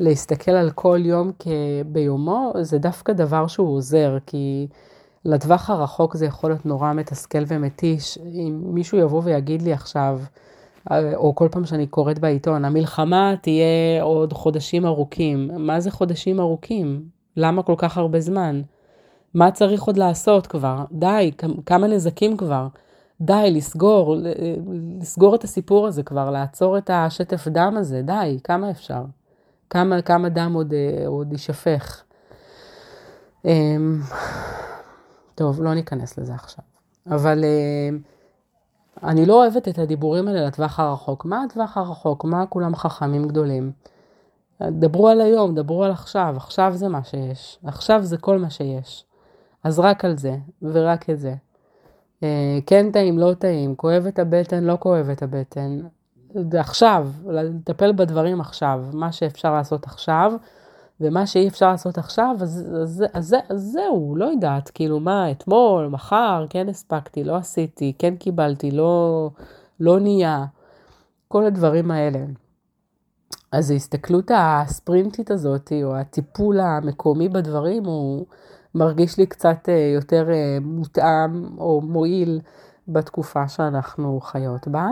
להסתכל 0.00 0.50
על 0.50 0.70
כל 0.70 1.00
יום 1.04 1.30
כביומו, 1.38 2.52
זה 2.60 2.78
דווקא 2.78 3.12
דבר 3.12 3.46
שהוא 3.46 3.76
עוזר, 3.76 4.18
כי 4.26 4.66
לטווח 5.24 5.70
הרחוק 5.70 6.16
זה 6.16 6.26
יכול 6.26 6.50
להיות 6.50 6.66
נורא 6.66 6.92
מתסכל 6.92 7.42
ומתיש. 7.46 8.18
אם 8.18 8.60
מישהו 8.64 8.98
יבוא 8.98 9.22
ויגיד 9.24 9.62
לי 9.62 9.72
עכשיו, 9.72 10.20
או 10.90 11.34
כל 11.34 11.48
פעם 11.50 11.64
שאני 11.64 11.86
קוראת 11.86 12.18
בעיתון, 12.18 12.64
המלחמה 12.64 13.34
תהיה 13.42 14.02
עוד 14.02 14.32
חודשים 14.32 14.86
ארוכים. 14.86 15.50
מה 15.56 15.80
זה 15.80 15.90
חודשים 15.90 16.40
ארוכים? 16.40 17.02
למה 17.36 17.62
כל 17.62 17.74
כך 17.78 17.98
הרבה 17.98 18.20
זמן? 18.20 18.62
מה 19.34 19.50
צריך 19.50 19.82
עוד 19.82 19.96
לעשות 19.96 20.46
כבר? 20.46 20.84
די, 20.92 21.30
כמה 21.66 21.86
נזקים 21.86 22.36
כבר? 22.36 22.66
די, 23.20 23.50
לסגור, 23.50 24.16
לסגור 25.00 25.34
את 25.34 25.44
הסיפור 25.44 25.86
הזה 25.86 26.02
כבר, 26.02 26.30
לעצור 26.30 26.78
את 26.78 26.90
השטף 26.92 27.48
דם 27.48 27.74
הזה, 27.76 28.02
די, 28.02 28.38
כמה 28.44 28.70
אפשר? 28.70 29.02
כמה, 29.70 30.02
כמה 30.02 30.28
דם 30.28 30.52
עוד, 30.54 30.74
עוד 31.06 31.32
יישפך? 31.32 32.02
אמ, 33.44 34.00
טוב, 35.34 35.62
לא 35.62 35.74
ניכנס 35.74 36.18
לזה 36.18 36.34
עכשיו. 36.34 36.64
אבל 37.10 37.44
אמ, 37.44 37.98
אני 39.02 39.26
לא 39.26 39.42
אוהבת 39.42 39.68
את 39.68 39.78
הדיבורים 39.78 40.28
האלה 40.28 40.46
לטווח 40.46 40.80
הרחוק. 40.80 41.24
מה 41.24 41.42
הטווח 41.42 41.76
הרחוק? 41.76 42.24
מה 42.24 42.46
כולם 42.46 42.76
חכמים 42.76 43.28
גדולים? 43.28 43.72
דברו 44.62 45.08
על 45.08 45.20
היום, 45.20 45.54
דברו 45.54 45.84
על 45.84 45.90
עכשיו, 45.90 46.34
עכשיו 46.36 46.72
זה 46.74 46.88
מה 46.88 47.04
שיש. 47.04 47.58
עכשיו 47.64 48.02
זה 48.02 48.18
כל 48.18 48.38
מה 48.38 48.50
שיש. 48.50 49.04
אז 49.64 49.78
רק 49.78 50.04
על 50.04 50.16
זה, 50.16 50.36
ורק 50.62 51.10
את 51.10 51.18
זה. 51.18 51.34
אה, 52.22 52.58
כן 52.66 52.90
טעים, 52.92 53.18
לא 53.18 53.34
טעים, 53.34 53.76
כואב 53.76 54.06
את 54.06 54.18
הבטן, 54.18 54.64
לא 54.64 54.76
כואב 54.80 55.10
את 55.10 55.22
הבטן. 55.22 55.80
עכשיו, 56.58 57.08
לטפל 57.26 57.92
בדברים 57.92 58.40
עכשיו, 58.40 58.84
מה 58.92 59.12
שאפשר 59.12 59.52
לעשות 59.52 59.84
עכשיו, 59.84 60.32
ומה 61.00 61.26
שאי 61.26 61.48
אפשר 61.48 61.70
לעשות 61.70 61.98
עכשיו, 61.98 62.36
אז, 62.40 62.66
אז, 62.82 63.04
אז, 63.12 63.36
אז 63.48 63.62
זהו, 63.72 64.16
לא 64.16 64.24
יודעת, 64.24 64.70
כאילו 64.70 65.00
מה, 65.00 65.30
אתמול, 65.30 65.86
מחר, 65.86 66.46
כן 66.50 66.68
הספקתי, 66.68 67.24
לא 67.24 67.36
עשיתי, 67.36 67.92
כן 67.98 68.16
קיבלתי, 68.16 68.70
לא, 68.70 69.30
לא 69.80 70.00
נהיה, 70.00 70.44
כל 71.28 71.44
הדברים 71.44 71.90
האלה. 71.90 72.18
אז 73.52 73.70
ההסתכלות 73.70 74.30
הספרינטית 74.34 75.30
הזאת, 75.30 75.72
או 75.84 75.96
הטיפול 75.96 76.60
המקומי 76.60 77.28
בדברים, 77.28 77.84
הוא 77.84 78.26
מרגיש 78.74 79.18
לי 79.18 79.26
קצת 79.26 79.68
אה, 79.68 79.92
יותר 79.94 80.30
אה, 80.30 80.58
מותאם 80.60 81.58
או 81.58 81.80
מועיל 81.80 82.40
בתקופה 82.88 83.48
שאנחנו 83.48 84.20
חיות 84.20 84.68
בה. 84.68 84.86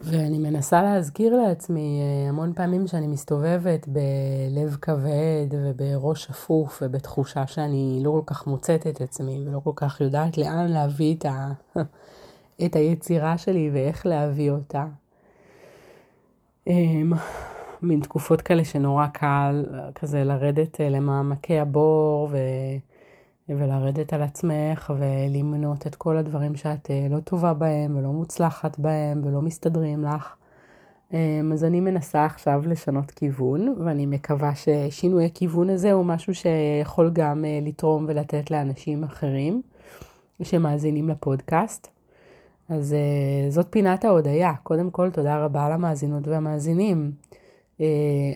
ואני 0.00 0.38
מנסה 0.38 0.82
להזכיר 0.82 1.36
לעצמי 1.36 2.00
אה, 2.02 2.28
המון 2.28 2.52
פעמים 2.52 2.86
שאני 2.86 3.06
מסתובבת 3.06 3.88
בלב 3.88 4.76
כבד 4.82 5.46
ובראש 5.50 6.24
שפוף 6.24 6.82
ובתחושה 6.82 7.46
שאני 7.46 8.00
לא 8.04 8.10
כל 8.10 8.34
כך 8.34 8.46
מוצאת 8.46 8.86
את 8.86 9.00
עצמי 9.00 9.44
ולא 9.46 9.60
כל 9.64 9.72
כך 9.76 10.00
יודעת 10.00 10.38
לאן 10.38 10.66
להביא 10.68 11.14
את, 11.14 11.24
ה... 11.24 11.52
את 12.66 12.76
היצירה 12.76 13.38
שלי 13.38 13.70
ואיך 13.72 14.06
להביא 14.06 14.50
אותה. 14.50 14.84
מין 17.82 18.00
תקופות 18.00 18.42
כאלה 18.42 18.64
שנורא 18.64 19.06
קל 19.06 19.66
כזה 19.94 20.24
לרדת 20.24 20.80
אה, 20.80 20.88
למעמקי 20.88 21.58
הבור 21.58 22.28
ו... 22.30 22.36
ולרדת 23.48 24.12
על 24.12 24.22
עצמך 24.22 24.92
ולמנות 24.98 25.86
את 25.86 25.94
כל 25.94 26.16
הדברים 26.16 26.56
שאת 26.56 26.90
אה, 26.90 27.06
לא 27.10 27.20
טובה 27.20 27.54
בהם 27.54 27.96
ולא 27.96 28.08
מוצלחת 28.08 28.78
בהם 28.78 29.22
ולא 29.24 29.42
מסתדרים 29.42 30.04
לך. 30.04 30.34
אמ, 31.12 31.52
אז 31.52 31.64
אני 31.64 31.80
מנסה 31.80 32.24
עכשיו 32.24 32.62
לשנות 32.66 33.10
כיוון, 33.10 33.74
ואני 33.84 34.06
מקווה 34.06 34.52
ששינוי 34.54 35.24
הכיוון 35.24 35.70
הזה 35.70 35.92
הוא 35.92 36.04
משהו 36.04 36.34
שיכול 36.34 37.10
גם 37.12 37.44
אה, 37.44 37.58
לתרום 37.62 38.04
ולתת 38.08 38.50
לאנשים 38.50 39.04
אחרים 39.04 39.62
שמאזינים 40.42 41.08
לפודקאסט. 41.08 41.88
אז 42.68 42.92
אה, 42.92 43.50
זאת 43.50 43.66
פינת 43.70 44.04
ההודיה. 44.04 44.52
קודם 44.62 44.90
כל, 44.90 45.10
תודה 45.10 45.44
רבה 45.44 45.68
למאזינות 45.68 46.28
והמאזינים. 46.28 47.12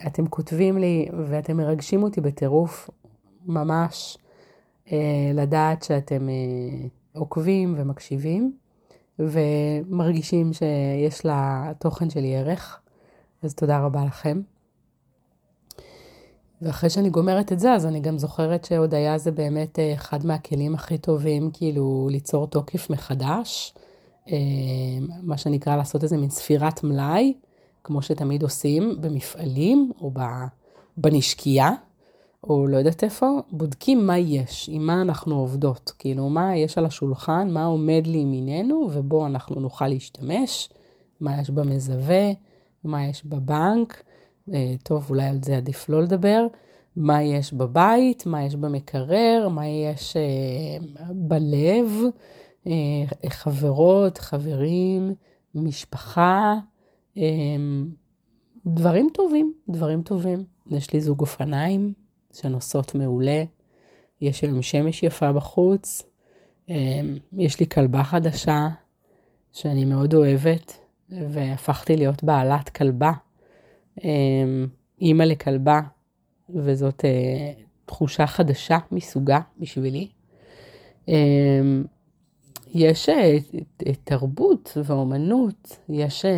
אתם 0.06 0.26
כותבים 0.26 0.78
לי 0.78 1.08
ואתם 1.28 1.56
מרגשים 1.56 2.02
אותי 2.02 2.20
בטירוף, 2.20 2.90
ממש. 3.46 4.18
אה, 4.92 5.30
לדעת 5.34 5.82
שאתם 5.82 6.28
אה, 6.28 6.34
עוקבים 7.12 7.74
ומקשיבים 7.78 8.52
ומרגישים 9.18 10.50
שיש 10.52 11.26
לתוכן 11.26 12.10
שלי 12.10 12.36
ערך, 12.36 12.80
אז 13.42 13.54
תודה 13.54 13.78
רבה 13.78 14.04
לכם. 14.04 14.40
ואחרי 16.62 16.90
שאני 16.90 17.10
גומרת 17.10 17.52
את 17.52 17.58
זה, 17.58 17.72
אז 17.72 17.86
אני 17.86 18.00
גם 18.00 18.18
זוכרת 18.18 18.64
שהודיה 18.64 19.18
זה 19.18 19.30
באמת 19.30 19.78
אה, 19.78 19.94
אחד 19.94 20.26
מהכלים 20.26 20.74
הכי 20.74 20.98
טובים, 20.98 21.50
כאילו 21.52 22.08
ליצור 22.10 22.46
תוקף 22.46 22.90
מחדש, 22.90 23.74
מה 25.22 25.36
שנקרא 25.36 25.76
לעשות 25.76 26.02
איזה 26.02 26.16
מין 26.16 26.30
ספירת 26.30 26.84
מלאי, 26.84 27.34
כמו 27.84 28.02
שתמיד 28.02 28.42
עושים 28.42 28.96
במפעלים 29.00 29.92
או 30.00 30.10
בנשקייה. 30.96 31.70
או 32.44 32.66
לא 32.66 32.76
יודעת 32.76 33.04
איפה, 33.04 33.40
בודקים 33.50 34.06
מה 34.06 34.18
יש, 34.18 34.70
עם 34.72 34.86
מה 34.86 35.02
אנחנו 35.02 35.36
עובדות. 35.36 35.92
כאילו, 35.98 36.28
מה 36.28 36.56
יש 36.56 36.78
על 36.78 36.86
השולחן, 36.86 37.50
מה 37.50 37.64
עומד 37.64 38.02
לימיננו, 38.06 38.88
ובו 38.92 39.26
אנחנו 39.26 39.60
נוכל 39.60 39.88
להשתמש, 39.88 40.68
מה 41.20 41.40
יש 41.40 41.50
במזווה, 41.50 42.30
מה 42.84 43.06
יש 43.06 43.26
בבנק, 43.26 44.02
אה, 44.52 44.74
טוב, 44.82 45.06
אולי 45.10 45.24
על 45.24 45.38
זה 45.42 45.56
עדיף 45.56 45.88
לא 45.88 46.02
לדבר, 46.02 46.46
מה 46.96 47.22
יש 47.22 47.52
בבית, 47.52 48.26
מה 48.26 48.44
יש 48.44 48.56
במקרר, 48.56 49.48
מה 49.50 49.66
יש 49.66 50.16
אה, 50.16 50.86
בלב, 51.10 51.90
אה, 52.66 52.72
חברות, 53.28 54.18
חברים, 54.18 55.14
משפחה, 55.54 56.54
דברים 58.66 59.08
טובים, 59.14 59.52
דברים 59.68 60.02
טובים. 60.02 60.44
יש 60.70 60.92
לי 60.92 61.00
זוג 61.00 61.20
אופניים, 61.20 61.92
שנוסעות 62.32 62.94
מעולה. 62.94 63.44
יש 64.20 64.42
היום 64.42 64.62
שמש 64.62 65.02
יפה 65.02 65.32
בחוץ. 65.32 66.02
אמ, 66.68 67.16
יש 67.38 67.60
לי 67.60 67.66
כלבה 67.66 68.02
חדשה 68.02 68.68
שאני 69.52 69.84
מאוד 69.84 70.14
אוהבת, 70.14 70.78
והפכתי 71.10 71.96
להיות 71.96 72.24
בעלת 72.24 72.68
כלבה. 72.68 73.12
אמ, 74.04 74.66
אימא 75.00 75.22
לכלבה, 75.22 75.80
וזאת 76.50 77.04
אה, 77.04 77.52
תחושה 77.84 78.26
חדשה 78.26 78.78
מסוגה 78.92 79.40
בשבילי. 79.58 80.08
יש 82.74 83.08
אה, 83.08 83.38
תרבות 84.04 84.76
ואומנות, 84.84 85.76
יש 85.88 86.24
אה, 86.24 86.30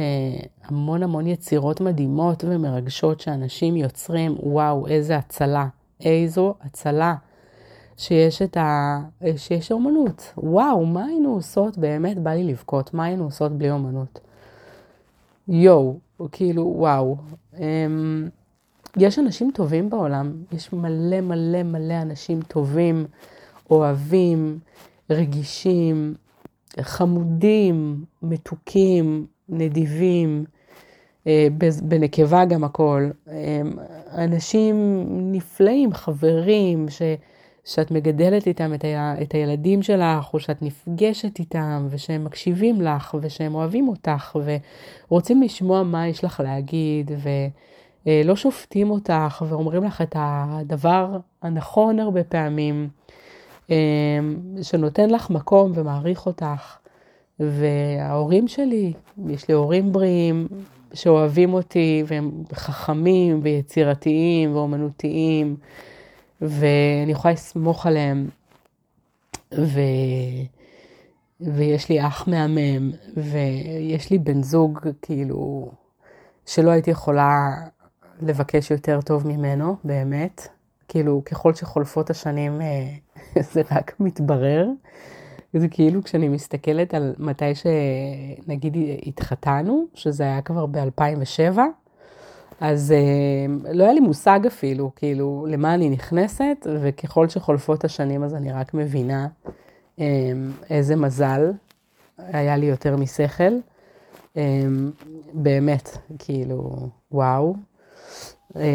המון 0.64 1.03
המון 1.03 1.26
יצירות 1.26 1.81
מדהימות 1.81 2.45
ומרגשות 2.45 3.21
שאנשים 3.21 3.76
יוצרים, 3.76 4.37
וואו, 4.43 4.87
איזה 4.87 5.17
הצלה. 5.17 5.67
איזו 6.00 6.55
הצלה 6.61 7.14
שיש 7.97 8.43
את 8.43 8.57
ה... 8.57 9.00
שיש 9.37 9.73
אומנות. 9.73 10.33
וואו, 10.37 10.87
מה 10.87 11.05
היינו 11.05 11.35
עושות? 11.35 11.79
באמת 11.79 12.19
בא 12.19 12.31
לי 12.31 12.45
לבכות. 12.45 12.95
מה 12.95 13.05
היינו 13.05 13.25
עושות 13.25 13.53
בלי 13.53 13.71
אומנות? 13.71 14.21
יואו, 15.49 15.99
כאילו, 16.33 16.73
וואו. 16.76 17.17
אמ, 17.59 18.29
יש 18.97 19.19
אנשים 19.19 19.50
טובים 19.55 19.91
בעולם, 19.91 20.33
יש 20.53 20.73
מלא 20.73 21.21
מלא 21.21 21.62
מלא 21.62 22.03
אנשים 22.03 22.43
טובים, 22.43 23.07
אוהבים, 23.71 24.59
רגישים, 25.11 26.14
חמודים, 26.81 28.04
מתוקים, 28.23 29.26
נדיבים, 29.49 30.45
אה, 31.26 31.49
בנקבה 31.83 32.45
גם 32.45 32.64
הכל. 32.64 33.11
אנשים 34.14 35.04
נפלאים, 35.33 35.93
חברים, 35.93 36.88
ש, 36.88 37.02
שאת 37.64 37.90
מגדלת 37.90 38.47
איתם 38.47 38.75
את, 38.75 38.85
ה, 38.85 39.14
את 39.23 39.33
הילדים 39.33 39.83
שלך, 39.83 40.35
או 40.35 40.40
שאת 40.40 40.62
נפגשת 40.62 41.38
איתם, 41.38 41.87
ושהם 41.90 42.25
מקשיבים 42.25 42.81
לך, 42.81 43.16
ושהם 43.21 43.54
אוהבים 43.54 43.88
אותך, 43.88 44.37
ורוצים 45.09 45.43
לשמוע 45.43 45.83
מה 45.83 46.09
יש 46.09 46.25
לך 46.25 46.40
להגיד, 46.45 47.11
ולא 48.07 48.37
שופטים 48.37 48.90
אותך, 48.90 49.45
ואומרים 49.49 49.85
לך 49.85 50.02
את 50.02 50.16
הדבר 50.19 51.16
הנכון 51.43 52.00
הרבה 52.00 52.25
פעמים, 52.25 52.88
שנותן 54.62 55.11
לך 55.11 55.30
מקום 55.30 55.73
ומעריך 55.75 56.26
אותך. 56.26 56.76
וההורים 57.40 58.49
שלי, 58.49 58.92
יש 59.28 59.49
לי 59.49 59.54
הורים 59.54 59.92
בריאים, 59.92 60.49
שאוהבים 60.94 61.54
אותי 61.54 62.04
והם 62.06 62.30
חכמים 62.52 63.40
ויצירתיים 63.42 64.56
ואומנותיים 64.56 65.56
ואני 66.40 67.12
יכולה 67.12 67.35
לסמוך 67.35 67.87
עליהם, 67.87 68.28
ו... 69.59 69.80
ויש 71.40 71.88
לי 71.88 72.06
אח 72.06 72.28
מהמם, 72.28 72.90
ויש 73.16 74.11
לי 74.11 74.18
בן 74.18 74.42
זוג, 74.42 74.78
כאילו, 75.02 75.71
שלא 76.47 76.71
הייתי 76.71 76.90
יכולה 76.90 77.50
לבקש 78.21 78.71
יותר 78.71 79.00
טוב 79.00 79.26
ממנו, 79.26 79.76
באמת. 79.85 80.49
כאילו, 80.88 81.23
ככל 81.25 81.55
שחולפות 81.55 82.11
השנים, 82.11 82.61
אה, 82.61 82.87
זה 83.53 83.62
רק 83.71 83.95
מתברר. 84.00 84.69
זה 85.55 85.69
כאילו 85.69 86.03
כשאני 86.03 86.29
מסתכלת 86.29 86.95
על 86.95 87.14
מתי 87.19 87.45
שנגיד 87.55 88.76
התחתנו, 89.07 89.87
שזה 89.95 90.23
היה 90.23 90.43
כבר 90.43 90.67
ב-2007, 90.67 91.59
אז 92.61 92.93
אה, 92.93 93.73
לא 93.73 93.85
היה 93.85 93.93
לי 93.93 94.00
מושג 94.00 94.41
אפילו, 94.47 94.91
כאילו, 94.97 95.47
למה 95.49 95.75
אני 95.75 95.91
נכנסת, 95.91 96.67
וככל 96.81 97.29
שחולפות 97.29 97.85
השנים 97.85 98.25
אז 98.25 98.35
אני 98.35 98.53
רק 98.53 98.75
מבינה 98.75 99.26
אה, 100.00 100.05
איזה 100.71 100.97
מזל 100.97 101.53
היה 102.19 102.57
לי 102.57 102.67
יותר 102.67 102.97
משכל. 102.97 103.53
באמת, 105.35 105.99
כאילו, 106.19 106.88
וואו. 107.12 107.55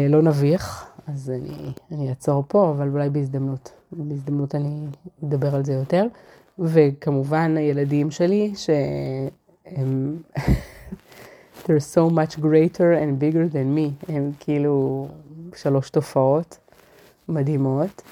לא 0.08 0.22
נביך, 0.22 0.89
אז 1.12 1.30
אני, 1.30 1.72
אני 1.92 2.08
אעצור 2.08 2.44
פה, 2.48 2.70
אבל 2.70 2.88
אולי 2.88 3.10
בהזדמנות, 3.10 3.72
בהזדמנות 3.92 4.54
אני 4.54 4.86
אדבר 5.24 5.54
על 5.54 5.64
זה 5.64 5.72
יותר. 5.72 6.06
וכמובן 6.58 7.56
הילדים 7.56 8.10
שלי, 8.10 8.52
שהם, 8.56 10.16
they're 11.64 11.94
so 11.94 12.10
much 12.10 12.36
greater 12.38 12.94
and 13.00 13.22
bigger 13.22 13.52
than 13.52 13.76
me, 13.76 14.12
הם 14.12 14.32
כאילו 14.40 15.08
שלוש 15.56 15.90
תופעות 15.90 16.58
מדהימות. 17.28 18.02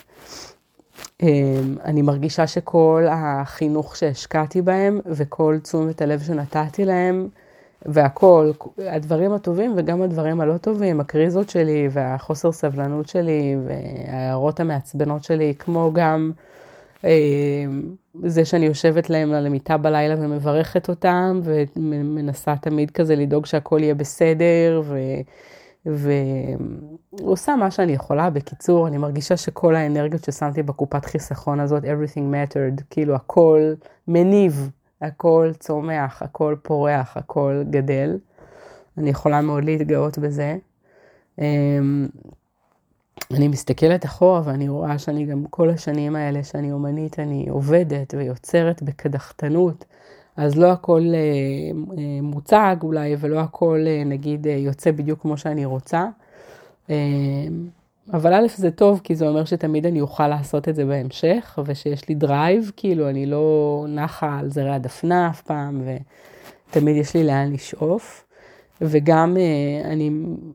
אני 1.84 2.02
מרגישה 2.02 2.46
שכל 2.46 3.06
החינוך 3.10 3.96
שהשקעתי 3.96 4.62
בהם 4.62 5.00
וכל 5.06 5.58
תשומת 5.62 6.02
הלב 6.02 6.22
שנתתי 6.22 6.84
להם, 6.84 7.28
והכל, 7.86 8.50
הדברים 8.78 9.32
הטובים 9.32 9.74
וגם 9.76 10.02
הדברים 10.02 10.40
הלא 10.40 10.56
טובים, 10.56 11.00
הקריזות 11.00 11.50
שלי 11.50 11.88
והחוסר 11.90 12.52
סבלנות 12.52 13.08
שלי 13.08 13.56
וההערות 13.66 14.60
המעצבנות 14.60 15.24
שלי, 15.24 15.54
כמו 15.58 15.90
גם 15.94 16.32
אה, 17.04 17.10
זה 18.24 18.44
שאני 18.44 18.66
יושבת 18.66 19.10
להם 19.10 19.32
על 19.32 19.46
המיטה 19.46 19.76
בלילה 19.76 20.14
ומברכת 20.18 20.88
אותם, 20.88 21.40
ומנסה 21.44 22.54
תמיד 22.56 22.90
כזה 22.90 23.16
לדאוג 23.16 23.46
שהכל 23.46 23.80
יהיה 23.82 23.94
בסדר, 23.94 24.82
ו... 24.84 24.98
ועושה 25.86 27.56
מה 27.56 27.70
שאני 27.70 27.92
יכולה. 27.92 28.30
בקיצור, 28.30 28.88
אני 28.88 28.98
מרגישה 28.98 29.36
שכל 29.36 29.74
האנרגיות 29.74 30.24
ששמתי 30.24 30.62
בקופת 30.62 31.04
חיסכון 31.04 31.60
הזאת, 31.60 31.82
everything 31.84 32.32
mattered, 32.32 32.82
כאילו 32.90 33.14
הכל 33.14 33.72
מניב 34.08 34.70
הכל 35.02 35.50
צומח, 35.58 36.22
הכל 36.22 36.56
פורח, 36.62 37.16
הכל 37.16 37.62
גדל. 37.70 38.18
אני 38.98 39.10
יכולה 39.10 39.40
מאוד 39.40 39.64
להתגאות 39.64 40.18
בזה. 40.18 40.56
אמ, 41.38 42.08
אני 43.30 43.48
מסתכלת 43.48 44.04
אחורה 44.04 44.42
ואני 44.44 44.68
רואה 44.68 44.98
שאני 44.98 45.26
גם 45.26 45.44
כל 45.50 45.70
השנים 45.70 46.16
האלה 46.16 46.44
שאני 46.44 46.72
אומנית, 46.72 47.18
אני 47.18 47.46
עובדת 47.48 48.14
ויוצרת 48.14 48.82
בקדחתנות. 48.82 49.84
אז 50.36 50.58
לא 50.58 50.72
הכל 50.72 51.02
אה, 51.14 51.18
אה, 51.98 52.22
מוצג 52.22 52.76
אולי, 52.82 53.16
ולא 53.18 53.40
הכל 53.40 53.84
אה, 53.86 54.02
נגיד 54.04 54.46
יוצא 54.46 54.90
בדיוק 54.90 55.22
כמו 55.22 55.36
שאני 55.36 55.64
רוצה. 55.64 56.06
אמ, 56.88 56.94
אבל 58.12 58.34
א', 58.34 58.46
זה 58.56 58.70
טוב, 58.70 59.00
כי 59.04 59.14
זה 59.14 59.28
אומר 59.28 59.44
שתמיד 59.44 59.86
אני 59.86 60.00
אוכל 60.00 60.28
לעשות 60.28 60.68
את 60.68 60.74
זה 60.74 60.84
בהמשך, 60.84 61.58
ושיש 61.64 62.08
לי 62.08 62.14
drive, 62.14 62.72
כאילו, 62.76 63.08
אני 63.08 63.26
לא 63.26 63.86
נחה 63.88 64.38
על 64.38 64.50
זרי 64.50 64.74
הדפנה 64.74 65.30
אף 65.30 65.42
פעם, 65.42 65.82
ותמיד 66.70 66.96
יש 66.96 67.14
לי 67.14 67.24
לאן 67.24 67.52
לשאוף. 67.52 68.24
וגם 68.80 69.36
אה, 69.36 69.90
אני 69.90 70.10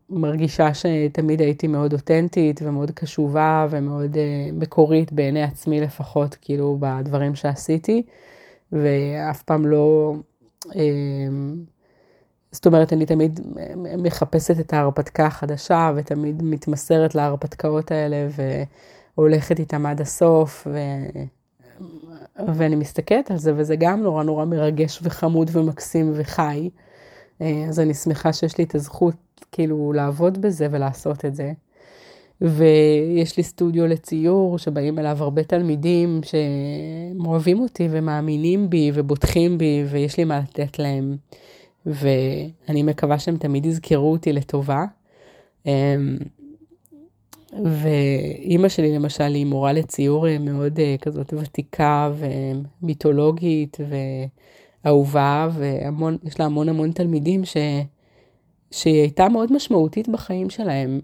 מרגישה 0.10 0.70
שתמיד 0.74 1.42
הייתי 1.42 1.68
מאוד 1.68 1.94
אותנטית 1.94 2.60
ומאוד 2.64 2.92
קשובה 2.92 3.68
ומאוד 3.70 4.18
אה, 4.18 4.50
מקורית 4.54 5.14
בעיני 5.14 5.44
עצמי 5.44 5.82
לפחות, 5.82 6.38
כאילו, 6.42 6.78
בדברים 6.80 7.36
שעשיתי, 7.36 8.04
ואף 8.72 9.44
פעם 9.44 9.66
לא... 9.66 10.14
זאת 12.54 12.66
אומרת, 12.66 12.94
אני 12.94 13.06
תמיד 13.06 13.40
מחפשת 13.98 14.60
את 14.60 14.74
ההרפתקה 14.74 15.26
החדשה, 15.26 15.92
ותמיד 15.96 16.44
מתמסרת 16.44 17.16
להרפתקאות 17.16 17.92
האלה, 17.92 18.28
והולכת 19.18 19.60
איתם 19.60 19.86
עד 19.86 20.02
הסוף, 20.02 20.68
ו... 20.72 20.80
ואני 22.56 22.76
מסתכלת 22.76 23.32
על 23.32 23.38
זה, 23.38 23.54
וזה 23.56 23.76
גם 23.76 24.02
נורא 24.02 24.24
נורא 24.24 24.46
מרגש 24.46 25.00
וחמוד 25.04 25.50
ומקסים 25.54 26.12
וחי. 26.16 26.70
אז 27.40 27.80
אני 27.80 27.94
שמחה 27.94 28.34
שיש 28.34 28.58
לי 28.58 28.64
את 28.64 28.76
הזכות 28.76 29.16
כאילו 29.52 29.94
לעבוד 29.94 30.42
בזה 30.42 30.68
ולעשות 30.72 31.26
את 31.26 31.36
זה. 31.36 31.52
ויש 32.42 33.38
לי 33.38 33.44
סטודיו 33.44 33.88
לציור 33.88 34.58
שבאים 34.58 35.00
אליו 35.00 35.18
הרבה 35.20 35.44
תלמידים 35.44 36.22
שאוהבים 36.24 37.60
אותי 37.60 37.88
ומאמינים 37.92 38.70
בי 38.70 38.92
ובוטחים 38.94 39.58
בי 39.58 39.84
ויש 39.90 40.18
לי 40.18 40.24
מה 40.24 40.40
לתת 40.40 40.80
להם. 40.80 41.18
ואני 41.86 42.84
מקווה 42.84 43.20
שהם 43.20 43.38
תמיד 43.38 43.66
יזכרו 43.66 44.12
אותי 44.12 44.34
לטובה. 44.34 44.86
אמ, 45.66 46.18
ואימא 47.62 48.70
שלי 48.70 48.96
למשל 48.96 49.34
היא 49.34 49.46
מורה 49.46 49.74
לציור 49.74 50.28
אה, 50.28 50.38
מאוד 50.40 50.80
אה, 50.80 50.96
כזאת 51.02 51.34
ותיקה 51.34 52.12
ומיתולוגית 52.82 53.78
ואהובה, 54.86 55.50
ויש 55.54 56.40
לה 56.40 56.46
המון 56.46 56.70
המון 56.70 56.92
תלמידים 56.92 57.46
ש... 57.46 57.58
שהיא 58.72 59.02
הייתה 59.02 59.30
מאוד 59.30 59.54
משמעותית 59.54 60.10
בחיים 60.10 60.50
שלהם. 60.50 61.00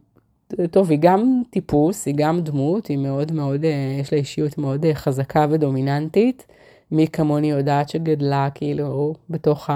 טוב, 0.72 0.90
היא 0.90 1.00
גם 1.02 1.42
טיפוס, 1.50 2.06
היא 2.06 2.16
גם 2.18 2.42
דמות, 2.42 2.88
היא 2.88 2.98
מאוד 2.98 3.32
מאוד, 3.32 3.66
אה, 3.66 3.98
יש 4.02 4.14
לה 4.14 4.20
אישיות 4.20 4.58
מאוד 4.58 4.86
חזקה 4.94 5.46
ודומיננטית. 5.50 6.46
מי 6.92 7.08
כמוני 7.08 7.50
יודעת 7.50 7.90
שגדלה 7.90 8.50
כאילו 8.56 9.14
בתוך 9.30 9.70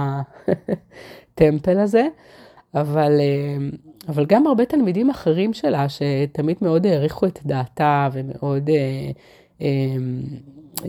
הטמפל 1.34 1.80
הזה, 1.80 2.08
אבל, 2.76 3.19
אה, 3.19 3.58
אבל 4.08 4.26
גם 4.26 4.47
הרבה 4.47 4.65
תלמידים 4.65 5.10
אחרים 5.10 5.54
שלה 5.54 5.86
שתמיד 5.89 6.58
מאוד 6.62 6.86
העריכו 6.86 7.26
את 7.26 7.39
דעתה 7.45 8.10
ומאוד 8.13 8.69
אה, 8.69 9.12
אה, 9.62 9.95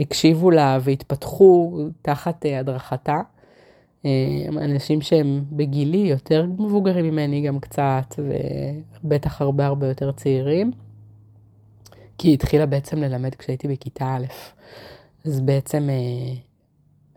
הקשיבו 0.01 0.51
לה 0.51 0.79
והתפתחו 0.81 1.79
תחת 2.03 2.47
אה, 2.47 2.59
הדרכתה. 2.59 3.17
אה, 4.05 4.11
אנשים 4.49 5.01
שהם 5.01 5.45
בגילי 5.53 5.99
יותר 5.99 6.47
מבוגרים 6.59 7.05
ממני 7.05 7.41
גם 7.41 7.61
קצת, 7.61 8.15
ובטח 9.05 9.41
הרבה 9.41 9.67
הרבה 9.67 9.87
יותר 9.87 10.13
צעירים. 10.13 10.73
כי 12.19 12.29
היא 12.29 12.35
התחילה 12.35 12.67
בעצם 12.67 12.99
ללמד 12.99 13.35
כשהייתי 13.35 13.69
בכיתה 13.69 14.17
א'. 14.17 14.25
אז 15.25 15.41
בעצם 15.41 15.89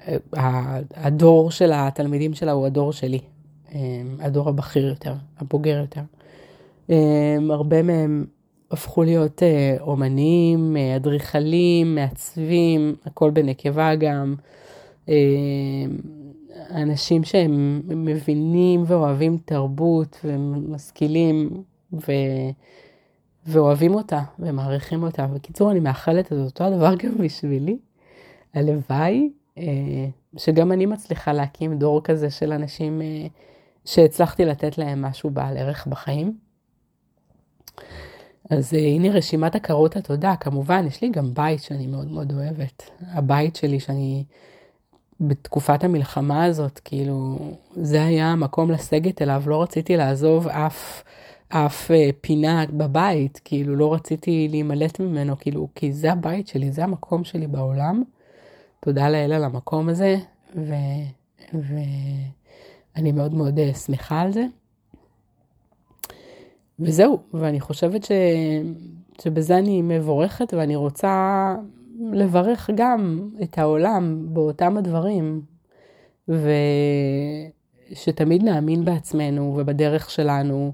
אה, 0.07 0.79
הדור 0.95 1.51
של 1.51 1.71
התלמידים 1.73 2.33
שלה 2.33 2.51
הוא 2.51 2.65
הדור 2.65 2.93
שלי, 2.93 3.19
אה, 3.75 3.79
הדור 4.19 4.49
הבכיר 4.49 4.87
יותר, 4.87 5.13
הבוגר 5.37 5.77
יותר. 5.77 6.01
אה, 6.89 7.37
הרבה 7.49 7.83
מהם 7.83 8.25
הפכו 8.71 9.03
להיות 9.03 9.41
אומנים, 9.79 10.77
אדריכלים, 10.95 11.95
מעצבים, 11.95 12.95
הכל 13.05 13.31
בנקבה 13.31 13.95
גם. 13.95 14.35
אנשים 16.71 17.23
שהם 17.23 17.81
מבינים 17.87 18.83
ואוהבים 18.87 19.37
תרבות 19.45 20.19
ומשכילים 20.23 21.63
ו... 21.93 22.11
ואוהבים 23.47 23.95
אותה 23.95 24.21
ומעריכים 24.39 25.03
אותה. 25.03 25.27
בקיצור, 25.27 25.71
אני 25.71 25.79
מאחלת 25.79 26.25
את 26.25 26.31
אותו 26.31 26.63
הדבר 26.63 26.95
גם 26.95 27.17
בשבילי. 27.17 27.77
הלוואי 28.53 29.29
אה, 29.57 29.63
שגם 30.37 30.71
אני 30.71 30.85
מצליחה 30.85 31.33
להקים 31.33 31.77
דור 31.79 32.03
כזה 32.03 32.29
של 32.29 32.51
אנשים 32.53 33.01
אה, 33.01 33.27
שהצלחתי 33.85 34.45
לתת 34.45 34.77
להם 34.77 35.01
משהו 35.01 35.29
בעל 35.29 35.57
ערך 35.57 35.87
בחיים. 35.87 36.37
אז 38.49 38.73
אה, 38.73 38.79
הנה 38.79 39.09
רשימת 39.09 39.55
הכרות 39.55 39.95
התודה. 39.95 40.35
כמובן, 40.35 40.85
יש 40.87 41.01
לי 41.01 41.09
גם 41.09 41.33
בית 41.33 41.61
שאני 41.63 41.87
מאוד 41.87 42.11
מאוד 42.11 42.33
אוהבת. 42.33 42.83
הבית 43.01 43.55
שלי 43.55 43.79
שאני, 43.79 44.23
בתקופת 45.19 45.83
המלחמה 45.83 46.43
הזאת, 46.43 46.79
כאילו, 46.79 47.37
זה 47.75 48.05
היה 48.05 48.27
המקום 48.31 48.71
לסגת 48.71 49.21
אליו, 49.21 49.43
לא 49.45 49.61
רציתי 49.61 49.97
לעזוב 49.97 50.47
אף, 50.47 51.03
אף 51.49 51.91
פינה 52.21 52.65
בבית, 52.69 53.41
כאילו, 53.45 53.75
לא 53.75 53.93
רציתי 53.93 54.47
להימלט 54.51 54.99
ממנו, 54.99 55.35
כאילו, 55.39 55.67
כי 55.75 55.93
זה 55.93 56.11
הבית 56.11 56.47
שלי, 56.47 56.71
זה 56.71 56.83
המקום 56.83 57.23
שלי 57.23 57.47
בעולם. 57.47 58.03
תודה 58.79 59.09
לאל 59.09 59.33
על 59.33 59.43
המקום 59.43 59.89
הזה, 59.89 60.15
ו... 60.55 60.73
ואני 61.53 63.11
מאוד 63.11 63.33
מאוד 63.33 63.59
אה, 63.59 63.73
שמחה 63.73 64.21
על 64.21 64.31
זה. 64.31 64.45
וזהו, 66.79 67.19
ואני 67.33 67.59
חושבת 67.59 68.03
ש... 68.03 68.11
שבזה 69.21 69.57
אני 69.57 69.81
מבורכת 69.81 70.53
ואני 70.53 70.75
רוצה 70.75 71.55
לברך 72.11 72.69
גם 72.75 73.29
את 73.43 73.57
העולם 73.57 74.25
באותם 74.33 74.77
הדברים, 74.77 75.41
ושתמיד 77.91 78.43
נאמין 78.43 78.85
בעצמנו 78.85 79.55
ובדרך 79.57 80.09
שלנו, 80.09 80.71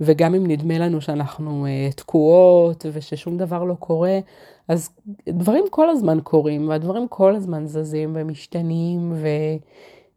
וגם 0.00 0.34
אם 0.34 0.46
נדמה 0.46 0.78
לנו 0.78 1.00
שאנחנו 1.00 1.66
uh, 1.66 1.94
תקועות 1.94 2.86
וששום 2.92 3.38
דבר 3.38 3.64
לא 3.64 3.74
קורה, 3.74 4.18
אז 4.68 4.90
דברים 5.28 5.64
כל 5.70 5.90
הזמן 5.90 6.18
קורים, 6.22 6.68
והדברים 6.68 7.08
כל 7.08 7.34
הזמן 7.34 7.66
זזים 7.66 8.12
ומשתנים, 8.14 9.12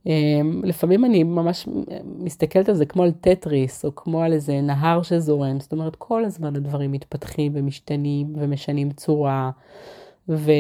ולפעמים 0.06 1.04
um, 1.04 1.08
אני 1.08 1.24
ממש 1.24 1.68
מסתכלת 2.04 2.70
על 2.70 2.76
זה 2.76 2.86
כמו 2.86 3.04
על 3.04 3.12
טטריס, 3.12 3.86
או 3.86 3.96
כמו 3.96 4.22
על 4.22 4.34
איזה 4.34 4.62
נהר 4.62 5.02
שזורם, 5.02 5.60
זאת 5.60 5.72
אומרת, 5.72 5.96
כל 5.96 6.26
הזמן 6.26 6.56
הדברים 6.56 6.92
מתפתחים 6.92 7.52
ומשתנים 7.56 8.34
ומשנים 8.36 8.92
צורה. 8.92 9.52
ו... 10.30 10.52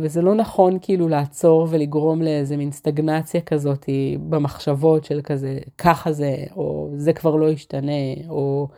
וזה 0.00 0.22
לא 0.22 0.34
נכון 0.34 0.78
כאילו 0.80 1.08
לעצור 1.08 1.66
ולגרום 1.70 2.22
לאיזה 2.22 2.56
מין 2.56 2.72
סטגנציה 2.72 3.40
כזאת 3.40 3.86
במחשבות 4.28 5.04
של 5.04 5.20
כזה, 5.24 5.58
ככה 5.78 6.12
זה, 6.12 6.36
או 6.56 6.88
זה 6.96 7.12
כבר 7.12 7.36
לא 7.36 7.50
ישתנה, 7.50 7.92
או 8.28 8.68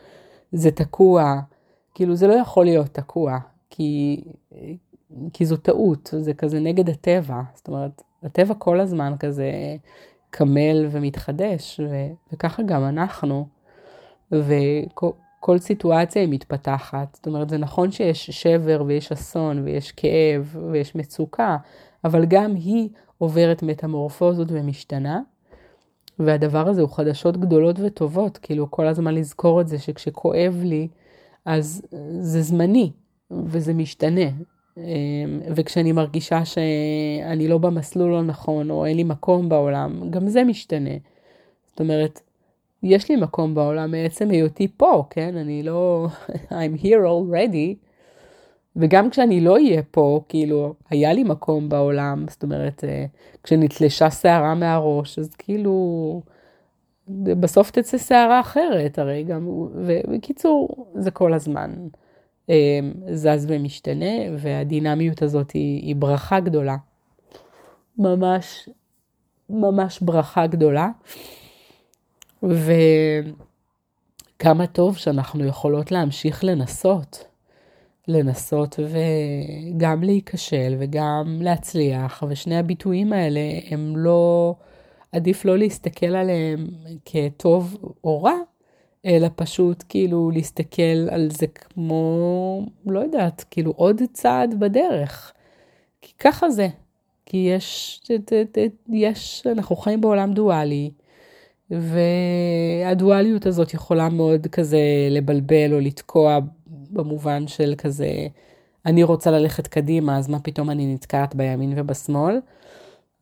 זה 0.53 0.71
תקוע. 0.71 1.35
כאילו 1.95 2.15
זה 2.15 2.27
לא 2.27 2.33
יכול 2.33 2.65
להיות 2.65 2.87
תקוע, 2.87 3.39
כי, 3.77 4.21
כי 5.33 5.47
זו 5.47 5.57
טעות, 5.57 6.15
זה 6.19 6.35
כזה 6.35 6.61
נגד 6.61 6.91
הטבע. 6.91 7.41
זאת 7.55 7.69
אומרת, 7.69 8.03
הטבע 8.23 8.55
כל 8.55 8.81
הזמן 8.81 9.13
כזה 9.19 9.51
קמל 10.31 10.87
ומתחדש, 10.91 11.81
ו... 11.81 12.07
וככה 12.33 12.63
גם 12.63 12.85
אנחנו. 12.85 13.47
וכל 14.33 15.11
כל 15.41 15.59
סיטואציה 15.59 16.23
היא 16.23 16.29
מתפתחת. 16.31 17.15
זאת 17.15 17.27
אומרת, 17.27 17.49
זה 17.49 17.59
נכון 17.59 17.91
שיש 17.91 18.31
שבר 18.31 18.85
ויש 18.87 19.13
אסון 19.13 19.65
ויש 19.65 19.93
כאב 19.93 20.57
ויש 20.73 20.95
מצוקה, 20.95 21.57
אבל 22.05 22.25
גם 22.25 22.55
היא 22.55 22.89
עוברת 23.19 23.63
מטמורפוזות 23.63 24.49
ומשתנה. 24.51 25.21
והדבר 26.19 26.69
הזה 26.69 26.81
הוא 26.81 26.91
חדשות 26.91 27.37
גדולות 27.37 27.81
וטובות, 27.81 28.39
כאילו 28.39 28.71
כל 28.71 28.87
הזמן 28.87 29.15
לזכור 29.15 29.61
את 29.61 29.69
זה 29.69 29.79
שכשכואב 29.79 30.61
לי, 30.65 30.89
אז 31.45 31.83
זה 32.21 32.43
זמני 32.43 32.93
וזה 33.31 33.75
משתנה. 33.75 34.31
אמ, 34.77 34.83
וכשאני 35.57 35.93
מרגישה 35.93 36.45
שאני 36.45 37.49
לא 37.49 37.59
במסלול 37.59 38.15
הנכון 38.15 38.71
או 38.71 38.87
אין 38.87 38.97
לי 38.97 39.05
מקום 39.05 39.49
בעולם, 39.49 40.11
גם 40.11 40.29
זה 40.29 40.45
משתנה. 40.45 40.97
זאת 41.71 41.81
אומרת, 41.81 42.21
יש 42.83 43.11
לי 43.11 43.17
מקום 43.17 43.55
בעולם 43.55 43.91
מעצם 43.91 44.31
היותי 44.31 44.69
פה, 44.77 45.05
כן? 45.11 45.37
אני 45.37 45.63
לא... 45.63 46.07
I'm 46.51 46.83
here 46.83 47.05
already. 47.07 47.87
וגם 48.77 49.11
כשאני 49.11 49.41
לא 49.41 49.53
אהיה 49.53 49.83
פה, 49.91 50.21
כאילו, 50.29 50.75
היה 50.91 51.13
לי 51.13 51.25
מקום 51.25 51.69
בעולם, 51.69 52.25
זאת 52.29 52.43
אומרת, 52.43 52.85
אה, 52.85 53.05
כשנתלשה 53.43 54.11
שערה 54.11 54.55
מהראש, 54.55 55.19
אז 55.19 55.35
כאילו, 55.35 56.23
בסוף 57.09 57.71
תצא 57.71 57.99
שערה 57.99 58.41
אחרת, 58.41 58.99
הרי 58.99 59.23
גם, 59.25 59.49
ובקיצור, 59.75 60.87
זה 60.95 61.11
כל 61.11 61.33
הזמן 61.33 61.71
זז 63.13 63.47
ומשתנה, 63.49 64.15
והדינמיות 64.39 65.23
הזאת 65.23 65.51
היא, 65.51 65.83
היא 65.83 65.97
ברכה 65.97 66.41
גדולה. 66.41 66.77
ממש, 67.99 68.69
ממש 69.51 70.01
ברכה 70.01 70.47
גדולה. 70.47 70.89
וכמה 72.43 73.27
טוב 74.67 74.97
שאנחנו 74.97 75.45
יכולות 75.45 75.93
להמשיך 75.93 76.45
לנסות. 76.45 77.25
לנסות 78.09 78.81
וגם 78.81 80.03
להיכשל 80.03 80.77
וגם 80.79 81.39
להצליח, 81.43 82.23
ושני 82.29 82.59
הביטויים 82.59 83.13
האלה 83.13 83.41
הם 83.71 83.97
לא, 83.97 84.55
עדיף 85.13 85.45
לא 85.45 85.59
להסתכל 85.59 86.07
עליהם 86.07 86.67
כטוב 87.05 87.77
או 88.05 88.23
רע, 88.23 88.35
אלא 89.07 89.29
פשוט 89.37 89.85
כאילו 89.89 90.31
להסתכל 90.31 91.09
על 91.11 91.29
זה 91.31 91.47
כמו, 91.47 92.67
לא 92.87 93.01
יודעת, 93.01 93.45
כאילו 93.51 93.73
עוד 93.77 94.03
צעד 94.13 94.61
בדרך. 94.61 95.33
כי 96.03 96.13
ככה 96.19 96.51
זה. 96.51 96.69
כי 97.27 97.37
יש, 97.37 98.01
יש, 98.89 99.47
אנחנו 99.47 99.77
חיים 99.77 100.01
בעולם 100.01 100.33
דואלי. 100.33 100.91
והדואליות 101.71 103.47
הזאת 103.47 103.75
יכולה 103.75 104.09
מאוד 104.09 104.47
כזה 104.47 104.79
לבלבל 105.11 105.73
או 105.73 105.81
לתקוע 105.81 106.39
במובן 106.67 107.49
של 107.49 107.75
כזה, 107.79 108.11
אני 108.87 109.03
רוצה 109.03 109.31
ללכת 109.31 109.67
קדימה, 109.67 110.19
אז 110.19 110.29
מה 110.29 110.41
פתאום 110.41 110.71
אני 110.71 110.95
נתקעת 110.95 111.35
בימין 111.35 111.73
ובשמאל? 111.77 112.39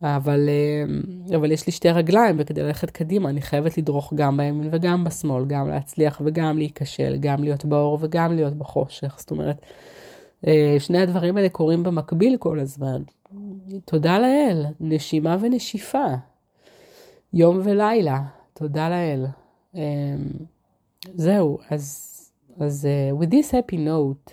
אבל, 0.05 0.49
אה, 0.49 1.35
אבל 1.37 1.51
יש 1.51 1.65
לי 1.65 1.71
שתי 1.71 1.89
רגליים, 1.89 2.35
וכדי 2.39 2.63
ללכת 2.63 2.91
קדימה 2.91 3.29
אני 3.29 3.41
חייבת 3.41 3.77
לדרוך 3.77 4.13
גם 4.13 4.37
בימין 4.37 4.69
וגם 4.71 5.03
בשמאל, 5.03 5.45
גם 5.45 5.69
להצליח 5.69 6.21
וגם 6.25 6.57
להיכשל, 6.57 7.17
גם 7.19 7.43
להיות 7.43 7.65
באור 7.65 7.97
וגם 8.01 8.35
להיות 8.35 8.53
בחושך. 8.53 9.15
זאת 9.19 9.31
אומרת, 9.31 9.61
אה, 10.47 10.75
שני 10.79 11.01
הדברים 11.01 11.37
האלה 11.37 11.49
קורים 11.49 11.83
במקביל 11.83 12.37
כל 12.37 12.59
הזמן. 12.59 13.01
תודה 13.85 14.19
לאל, 14.19 14.65
נשימה 14.79 15.37
ונשיפה. 15.41 16.05
יום 17.33 17.59
ולילה, 17.63 18.21
תודה 18.53 18.89
לאל. 18.89 19.25
Um, 19.73 19.77
זהו, 21.15 21.57
אז, 21.69 22.11
אז 22.59 22.87
uh, 22.87 23.23
with 23.23 23.29
this 23.29 23.51
happy 23.51 23.75
note, 23.75 24.31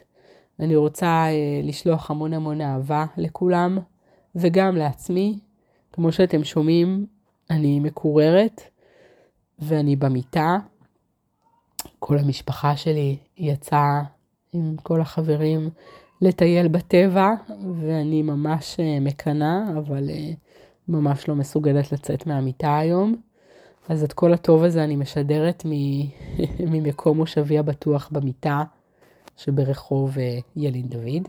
אני 0.61 0.77
רוצה 0.77 1.27
לשלוח 1.63 2.11
המון 2.11 2.33
המון 2.33 2.61
אהבה 2.61 3.05
לכולם, 3.17 3.79
וגם 4.35 4.77
לעצמי. 4.77 5.39
כמו 5.93 6.13
שאתם 6.13 6.45
שומעים, 6.45 7.07
אני 7.51 7.81
מקוררת, 7.81 8.63
ואני 9.59 9.97
במיטה. 9.97 10.57
כל 11.99 12.19
המשפחה 12.19 12.77
שלי 12.77 13.17
יצאה 13.39 14.03
עם 14.53 14.77
כל 14.83 15.01
החברים 15.01 15.71
לטייל 16.21 16.69
בטבע, 16.69 17.31
ואני 17.81 18.23
ממש 18.23 18.77
uh, 18.77 19.01
מקנאה, 19.01 19.59
אבל 19.79 20.09
uh, 20.09 20.37
ממש 20.89 21.29
לא 21.29 21.35
מסוגלת 21.35 21.93
לצאת 21.93 22.27
מהמיטה 22.27 22.79
היום. 22.79 23.17
אז 23.89 24.05
את 24.05 24.13
כל 24.13 24.33
הטוב 24.33 24.65
הזה 24.65 24.85
אני 24.85 24.97
משדרת 24.97 25.63
ממקום 26.73 27.17
מושבי 27.17 27.59
הבטוח 27.59 28.09
במיטה 28.13 28.63
שברחוב 29.37 30.19
אה, 30.19 30.39
ילין 30.57 30.89
דוד. 30.89 31.29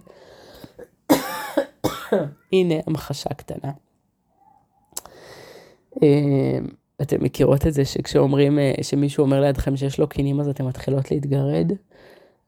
הנה 2.54 2.76
המחשה 2.88 3.30
קטנה. 3.30 3.72
אה, 6.04 6.60
אתן 7.02 7.18
מכירות 7.22 7.68
את 7.68 7.74
זה 7.74 7.86
שכשאומרים, 7.86 8.60
אה, 8.60 8.74
שמישהו 8.82 9.24
אומר 9.24 9.42
לידכם 9.42 9.78
שיש 9.78 10.00
לו 10.00 10.08
קינים 10.08 10.40
אז 10.40 10.50
אתן 10.50 10.66
מתחילות 10.66 11.12
להתגרד? 11.12 11.72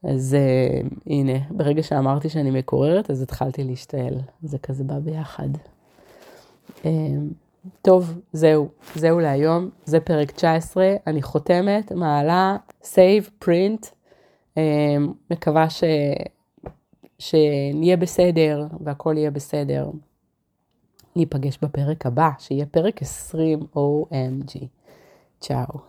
אז 0.02 0.36
uh, 0.36 0.86
הנה, 1.06 1.38
ברגע 1.50 1.82
שאמרתי 1.82 2.28
שאני 2.28 2.50
מקוררת, 2.50 3.10
אז 3.10 3.22
התחלתי 3.22 3.64
להשתעל. 3.64 4.14
זה 4.42 4.58
כזה 4.58 4.84
בא 4.84 4.98
ביחד. 4.98 5.48
Uh, 6.82 6.86
טוב, 7.82 8.18
זהו, 8.32 8.68
זהו 8.94 9.20
להיום, 9.20 9.70
זה 9.84 10.00
פרק 10.00 10.30
19, 10.30 10.94
אני 11.06 11.22
חותמת, 11.22 11.92
מעלה, 11.92 12.56
save, 12.82 13.44
print, 13.44 13.90
אמ, 14.56 15.12
מקווה 15.30 15.70
ש... 15.70 15.84
שנהיה 17.18 17.96
בסדר 17.96 18.66
והכל 18.80 19.14
יהיה 19.18 19.30
בסדר. 19.30 19.90
ניפגש 21.16 21.58
בפרק 21.62 22.06
הבא, 22.06 22.30
שיהיה 22.38 22.66
פרק 22.66 23.02
20 23.02 23.60
OMG. 23.76 24.66
צ'או. 25.40 25.80